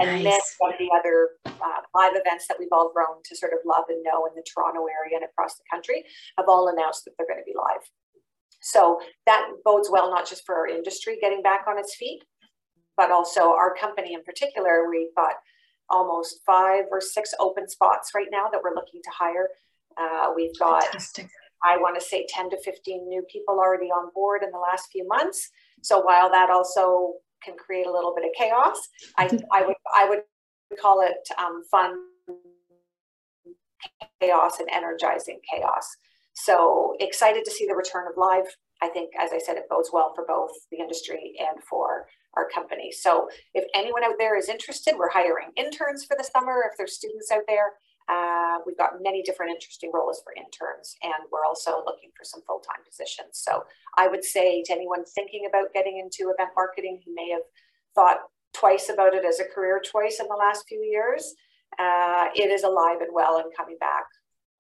and 0.01 0.25
nice. 0.25 0.57
many 0.61 0.75
of 0.75 0.79
the 0.81 0.91
other 0.99 1.29
uh, 1.47 1.81
live 1.95 2.13
events 2.17 2.49
that 2.49 2.57
we've 2.59 2.73
all 2.73 2.91
grown 2.93 3.23
to 3.25 3.37
sort 3.37 3.53
of 3.53 3.61
love 3.65 3.85
and 3.89 4.03
know 4.03 4.27
in 4.27 4.35
the 4.35 4.43
Toronto 4.43 4.81
area 4.87 5.15
and 5.15 5.25
across 5.25 5.55
the 5.55 5.65
country 5.71 6.05
have 6.37 6.49
all 6.49 6.67
announced 6.69 7.05
that 7.05 7.13
they're 7.17 7.29
going 7.29 7.39
to 7.39 7.47
be 7.47 7.57
live. 7.57 7.87
So 8.61 9.01
that 9.27 9.47
bodes 9.65 9.89
well, 9.89 10.11
not 10.11 10.29
just 10.29 10.45
for 10.45 10.57
our 10.57 10.67
industry 10.67 11.19
getting 11.21 11.43
back 11.43 11.67
on 11.69 11.79
its 11.79 11.95
feet, 11.95 12.25
but 12.97 13.13
also 13.13 13.53
our 13.53 13.77
company 13.77 14.15
in 14.15 14.25
particular. 14.25 14.91
We've 14.91 15.15
got 15.17 15.35
almost 15.89 16.41
five 16.45 16.85
or 16.91 17.01
six 17.01 17.33
open 17.39 17.69
spots 17.69 18.11
right 18.13 18.27
now 18.31 18.49
that 18.51 18.61
we're 18.63 18.75
looking 18.75 19.01
to 19.05 19.11
hire 19.17 19.49
uh, 20.01 20.29
we've 20.35 20.57
got, 20.59 20.85
Fantastic. 20.85 21.29
I 21.65 21.77
want 21.77 21.99
to 21.99 22.05
say, 22.05 22.27
10 22.29 22.51
to 22.51 22.63
15 22.63 23.09
new 23.09 23.23
people 23.31 23.59
already 23.59 23.87
on 23.87 24.11
board 24.15 24.43
in 24.43 24.51
the 24.51 24.59
last 24.59 24.89
few 24.93 25.07
months. 25.07 25.51
So 25.83 26.01
while 26.01 26.31
that 26.31 26.51
also 26.51 27.15
can 27.43 27.57
create 27.57 27.87
a 27.87 27.93
little 27.93 28.15
bit 28.15 28.25
of 28.25 28.31
chaos, 28.37 28.89
I, 29.17 29.25
I 29.53 29.67
would 29.67 29.77
I 29.95 30.09
would 30.09 30.23
call 30.81 31.03
it 31.03 31.17
um, 31.39 31.63
fun 31.71 31.97
chaos 34.21 34.61
and 34.61 34.69
energizing 34.71 35.41
chaos. 35.51 35.89
So 36.35 36.95
excited 37.01 37.45
to 37.45 37.51
see 37.51 37.67
the 37.67 37.75
return 37.75 38.07
of 38.09 38.17
live. 38.17 38.47
I 38.81 38.89
think, 38.89 39.11
as 39.19 39.33
I 39.33 39.39
said, 39.39 39.57
it 39.57 39.69
bodes 39.69 39.91
well 39.93 40.13
for 40.15 40.25
both 40.27 40.51
the 40.71 40.79
industry 40.79 41.35
and 41.41 41.63
for 41.69 42.07
our 42.37 42.49
company. 42.49 42.93
So 42.93 43.29
if 43.55 43.65
anyone 43.75 44.05
out 44.05 44.15
there 44.19 44.37
is 44.37 44.49
interested, 44.49 44.95
we're 44.97 45.11
hiring 45.11 45.49
interns 45.57 46.05
for 46.05 46.17
the 46.17 46.29
summer. 46.33 46.65
If 46.71 46.79
there's 46.79 46.95
students 46.95 47.31
out 47.33 47.43
there, 47.49 47.73
uh, 48.09 48.59
we've 48.65 48.79
got 48.79 49.03
many 49.03 49.23
different 49.23 49.53
interesting 49.53 49.91
roles 49.93 50.23
for 50.25 50.33
interns, 50.33 50.97
and 51.03 51.29
we're 51.31 51.45
also 51.45 51.83
looking 51.85 52.11
for 52.17 52.25
some 52.25 52.41
full-time 52.47 52.83
positions. 52.89 53.33
So 53.45 53.65
I 53.97 54.09
would 54.09 54.25
say 54.25 54.63
to 54.65 54.73
anyone 54.73 55.05
thinking 55.05 55.47
about 55.49 55.73
getting 55.75 55.99
into 55.99 56.33
event 56.33 56.51
marketing 56.57 57.01
who 57.05 57.15
may 57.15 57.31
have 57.31 57.43
thought 57.95 58.19
twice 58.55 58.89
about 58.89 59.15
it 59.15 59.25
as 59.25 59.41
a 59.41 59.45
career 59.45 59.81
choice 59.81 60.21
in 60.21 60.27
the 60.29 60.37
last 60.37 60.65
few 60.69 60.81
years, 60.81 61.35
uh, 61.79 62.27
it 62.35 62.51
is 62.51 62.65
alive 62.65 63.01
and 63.01 63.11
well 63.13 63.37
and 63.37 63.53
coming 63.57 63.77
back 63.79 64.05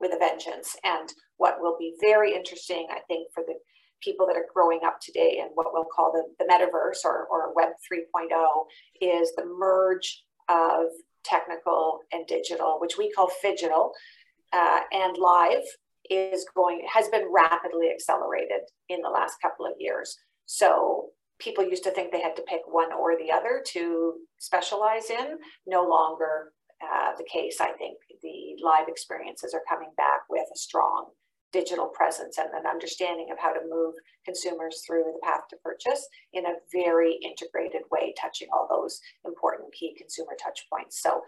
with 0.01 0.13
a 0.13 0.19
vengeance. 0.19 0.77
And 0.85 1.13
what 1.39 1.57
will 1.61 1.77
be 1.79 1.95
very 2.01 2.35
interesting, 2.35 2.87
I 2.91 3.01
think, 3.09 3.29
for 3.35 3.43
the 3.47 3.55
people 4.03 4.27
that 4.27 4.37
are 4.37 4.47
growing 4.55 4.81
up 4.85 5.01
today 5.01 5.41
and 5.41 5.51
what 5.55 5.69
we'll 5.73 5.85
call 5.85 6.13
the, 6.13 6.23
the 6.39 6.51
metaverse 6.51 7.05
or, 7.05 7.27
or 7.31 7.53
Web 7.55 7.71
3.0 7.93 8.31
is 9.01 9.33
the 9.35 9.45
merge 9.45 10.23
of 10.49 10.87
technical 11.29 12.01
and 12.12 12.27
digital, 12.27 12.79
which 12.81 12.97
we 12.99 13.12
call 13.12 13.31
phygital, 13.45 13.91
uh, 14.53 14.81
and 14.93 15.17
live 15.19 15.64
is 16.11 16.47
going 16.55 16.87
has 16.91 17.09
been 17.09 17.29
rapidly 17.31 17.91
accelerated 17.91 18.62
in 18.88 19.03
the 19.03 19.11
last 19.11 19.37
couple 19.43 19.67
of 19.67 19.73
years. 19.79 20.17
So 20.47 21.11
people 21.38 21.64
used 21.64 21.85
to 21.85 21.91
think 21.91 22.11
they 22.11 22.23
had 22.23 22.37
to 22.37 22.43
pick 22.43 22.62
one 22.67 22.93
or 22.93 23.17
the 23.17 23.31
other 23.31 23.62
to 23.69 24.14
specialize 24.38 25.11
in. 25.11 25.38
No 25.67 25.85
longer 25.85 26.53
uh, 26.83 27.12
the 27.17 27.25
case. 27.25 27.61
I 27.61 27.73
think 27.73 27.99
the 28.23 28.57
live 28.62 28.88
experiences 28.88 29.55
are 29.55 29.62
coming 29.69 29.91
back 29.97 30.21
with 30.31 30.47
a 30.53 30.59
strong 30.59 31.11
digital 31.53 31.87
presence 31.87 32.39
and 32.39 32.49
an 32.55 32.67
understanding 32.67 33.29
of 33.33 33.39
how 33.39 33.53
to 33.53 33.61
move 33.69 33.95
consumers 34.25 34.83
through 34.87 35.05
the 35.05 35.19
path 35.23 35.43
to 35.51 35.57
purchase 35.65 36.07
in 36.33 36.47
a 36.47 36.55
very 36.73 37.19
integrated 37.23 37.83
way, 37.91 38.15
touching 38.21 38.49
all 38.53 38.67
those 38.69 39.01
important 39.25 39.73
key 39.73 39.95
consumer 39.97 40.33
touch 40.43 40.67
points. 40.71 41.03
So 41.03 41.23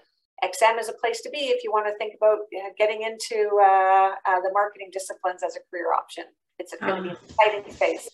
XM 0.45 0.79
is 0.79 0.89
a 0.89 0.95
place 0.95 1.21
to 1.23 1.31
be 1.31 1.49
if 1.49 1.63
you 1.63 1.71
want 1.71 1.87
to 1.87 1.97
think 1.99 2.15
about 2.17 2.39
uh, 2.57 2.71
getting 2.79 3.03
into 3.03 3.59
uh, 3.61 4.15
uh, 4.27 4.41
the 4.41 4.51
marketing 4.53 4.91
disciplines 4.93 5.43
as 5.43 5.57
a 5.57 5.61
career 5.71 5.93
option. 5.93 6.25
It's 6.59 6.75
going 6.77 6.97
to 6.97 7.03
be 7.03 7.09
an 7.11 7.17
exciting 7.25 7.73
space. 7.73 8.09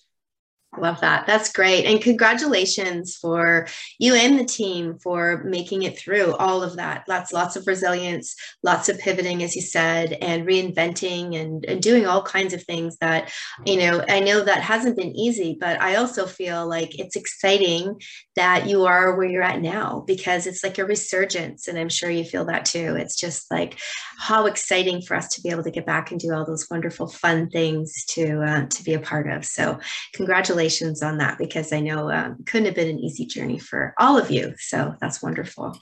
Love 0.79 1.01
that. 1.01 1.27
That's 1.27 1.53
great. 1.53 1.87
And 1.87 2.03
congratulations 2.03 3.17
for 3.17 3.67
you 3.99 4.15
and 4.15 4.39
the 4.39 4.45
team 4.45 4.99
for 4.99 5.43
making 5.45 5.85
it 5.85 5.99
through 5.99 6.35
all 6.35 6.63
of 6.63 6.77
that. 6.77 7.05
Lots, 7.09 7.33
lots 7.33 7.57
of 7.57 7.67
resilience, 7.67 8.35
lots 8.63 8.91
of 8.91 8.99
pivoting, 8.99 9.43
as 9.43 9.57
you 9.57 9.63
said, 9.63 10.13
and 10.21 10.47
reinventing 10.47 11.35
and, 11.41 11.65
and 11.65 11.83
doing 11.83 12.07
all 12.07 12.23
kinds 12.23 12.53
of 12.53 12.63
things 12.65 12.99
that, 12.99 13.33
you 13.65 13.79
know, 13.79 14.05
I 14.07 14.21
know 14.21 14.43
that 14.45 14.63
hasn't 14.63 14.99
been 14.99 15.17
easy, 15.17 15.57
but 15.59 15.81
I 15.81 15.95
also 15.95 16.27
feel 16.27 16.69
like 16.69 16.99
it's 16.99 17.17
exciting 17.17 17.99
that 18.35 18.67
you 18.67 18.85
are 18.85 19.17
where 19.17 19.29
you're 19.29 19.43
at 19.43 19.63
now 19.63 20.05
because 20.07 20.47
it's 20.47 20.63
like 20.63 20.79
a 20.79 20.85
resurgence. 20.85 21.69
And 21.69 21.79
I'm 21.79 21.89
sure 21.89 22.11
you 22.11 22.25
feel 22.25 22.45
that 22.47 22.67
too. 22.67 22.97
It's 22.97 23.19
just 23.19 23.51
like 23.51 23.79
how 24.19 24.45
exciting 24.45 25.01
for 25.01 25.17
us 25.17 25.29
to 25.37 25.41
be 25.41 25.49
able 25.49 25.63
to 25.63 25.71
get 25.71 25.87
back 25.87 26.11
and 26.11 26.21
do 26.21 26.35
all 26.35 26.45
those 26.45 26.67
wonderful, 26.71 27.09
fun 27.09 27.49
things 27.49 28.05
to, 28.11 28.43
uh, 28.43 28.67
to 28.67 28.83
be 28.85 28.93
a 28.93 29.01
part 29.01 29.31
of. 29.31 29.47
So 29.47 29.79
congratulations 30.13 30.56
congratulations 30.57 31.03
on 31.03 31.19
that 31.19 31.39
because 31.39 31.73
I 31.73 31.81
know 31.81 32.11
um, 32.11 32.43
couldn't 32.47 32.67
have 32.67 32.75
been 32.75 32.89
an 32.89 32.99
easy 32.99 33.27
journey 33.27 33.59
for 33.59 33.95
all 33.99 34.19
of 34.19 34.31
you. 34.31 34.55
So 34.59 34.95
that's 35.01 35.23
wonderful. 35.23 35.79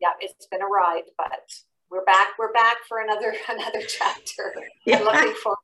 Yeah, 0.00 0.10
it's 0.20 0.46
been 0.46 0.60
a 0.60 0.66
ride, 0.66 1.04
but 1.16 1.50
we're 1.90 2.04
back. 2.04 2.28
We're 2.38 2.52
back 2.52 2.76
for 2.86 3.00
another 3.00 3.34
another 3.48 3.80
chapter. 3.86 4.54
Yeah. 4.84 4.98
I'm 4.98 5.04
looking 5.04 5.34
forward 5.42 5.58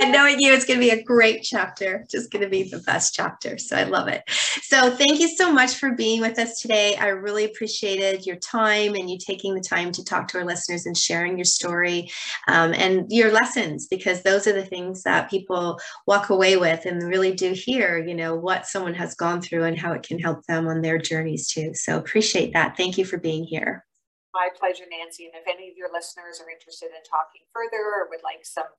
and 0.00 0.12
knowing 0.12 0.40
you, 0.40 0.52
it's 0.52 0.64
going 0.64 0.80
to 0.80 0.84
be 0.84 0.90
a 0.90 1.02
great 1.02 1.42
chapter. 1.42 2.04
Just 2.10 2.30
going 2.30 2.42
to 2.42 2.48
be 2.48 2.64
the 2.64 2.78
best 2.78 3.14
chapter. 3.14 3.58
So 3.58 3.76
I 3.76 3.84
love 3.84 4.08
it. 4.08 4.22
So 4.62 4.90
thank 4.90 5.20
you 5.20 5.28
so 5.28 5.52
much 5.52 5.74
for 5.74 5.92
being 5.92 6.20
with 6.20 6.38
us 6.38 6.60
today. 6.60 6.96
I 6.96 7.08
really 7.08 7.44
appreciated 7.44 8.26
your 8.26 8.36
time 8.36 8.94
and 8.94 9.10
you 9.10 9.18
taking 9.18 9.54
the 9.54 9.60
time 9.60 9.92
to 9.92 10.04
talk 10.04 10.28
to 10.28 10.38
our 10.38 10.44
listeners 10.44 10.86
and 10.86 10.96
sharing 10.96 11.36
your 11.36 11.44
story 11.44 12.10
um, 12.48 12.72
and 12.74 13.06
your 13.10 13.32
lessons, 13.32 13.86
because 13.86 14.22
those 14.22 14.46
are 14.46 14.52
the 14.52 14.64
things 14.64 15.02
that 15.02 15.30
people 15.30 15.78
walk 16.06 16.30
away 16.30 16.56
with 16.56 16.86
and 16.86 17.02
really 17.02 17.34
do 17.34 17.52
hear, 17.52 17.98
you 17.98 18.14
know, 18.14 18.34
what 18.34 18.66
someone 18.66 18.94
has 18.94 19.14
gone 19.14 19.40
through 19.40 19.64
and 19.64 19.78
how 19.78 19.92
it 19.92 20.02
can 20.02 20.18
help 20.18 20.44
them 20.46 20.68
on 20.68 20.82
their 20.82 20.98
journeys 20.98 21.48
too. 21.48 21.74
So 21.74 21.98
appreciate 21.98 22.52
that. 22.52 22.76
Thank 22.76 22.98
you 22.98 23.04
for 23.04 23.18
being 23.18 23.44
here. 23.44 23.84
My 24.32 24.48
pleasure, 24.58 24.84
Nancy. 24.88 25.26
And 25.26 25.34
if 25.34 25.42
any 25.52 25.68
of 25.68 25.76
your 25.76 25.92
listeners 25.92 26.40
are 26.40 26.48
interested 26.48 26.86
in 26.86 27.02
talking 27.02 27.42
further 27.52 27.82
or 27.82 28.08
would 28.08 28.22
like 28.22 28.44
some 28.44 28.70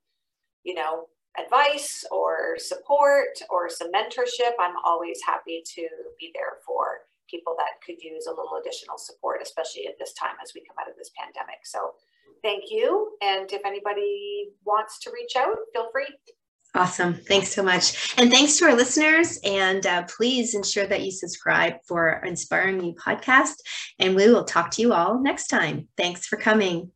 you 0.64 0.74
know, 0.74 1.06
advice 1.40 2.04
or 2.12 2.58
support 2.58 3.40
or 3.50 3.70
some 3.70 3.92
mentorship, 3.92 4.54
I'm 4.60 4.76
always 4.86 5.20
happy 5.26 5.64
to 5.76 5.88
be 6.20 6.32
there 6.34 6.60
for 6.66 7.08
people 7.30 7.56
that 7.58 7.80
could 7.86 8.02
use 8.04 8.28
a 8.28 8.32
little 8.32 8.60
additional 8.60 8.98
support, 8.98 9.40
especially 9.42 9.88
at 9.88 9.98
this 9.98 10.14
time 10.14 10.36
as 10.44 10.52
we 10.54 10.62
come 10.68 10.76
out 10.82 10.90
of 10.90 10.98
this 10.98 11.12
pandemic. 11.18 11.60
So 11.64 11.94
thank 12.44 12.66
you. 12.70 13.14
And 13.22 13.52
if 13.52 13.62
anybody 13.66 14.50
wants 14.66 15.00
to 15.02 15.12
reach 15.12 15.36
out, 15.38 15.56
feel 15.74 15.90
free. 15.92 16.08
Awesome. 16.74 17.14
Thanks 17.14 17.50
so 17.50 17.64
much. 17.64 18.14
And 18.18 18.32
thanks 18.32 18.58
to 18.58 18.66
our 18.66 18.76
listeners. 18.76 19.40
And 19.44 19.86
uh, 19.86 20.04
please 20.04 20.56
ensure 20.56 20.88
that 20.88 21.02
you 21.02 21.12
subscribe 21.12 21.76
for 21.86 22.22
Inspiring 22.26 22.82
You 22.82 22.94
podcast. 22.94 23.56
And 24.00 24.16
we 24.16 24.30
will 24.30 24.46
talk 24.46 24.72
to 24.72 24.82
you 24.82 24.94
all 24.94 25.22
next 25.22 25.48
time. 25.48 25.90
Thanks 25.98 26.26
for 26.26 26.38
coming. 26.38 26.92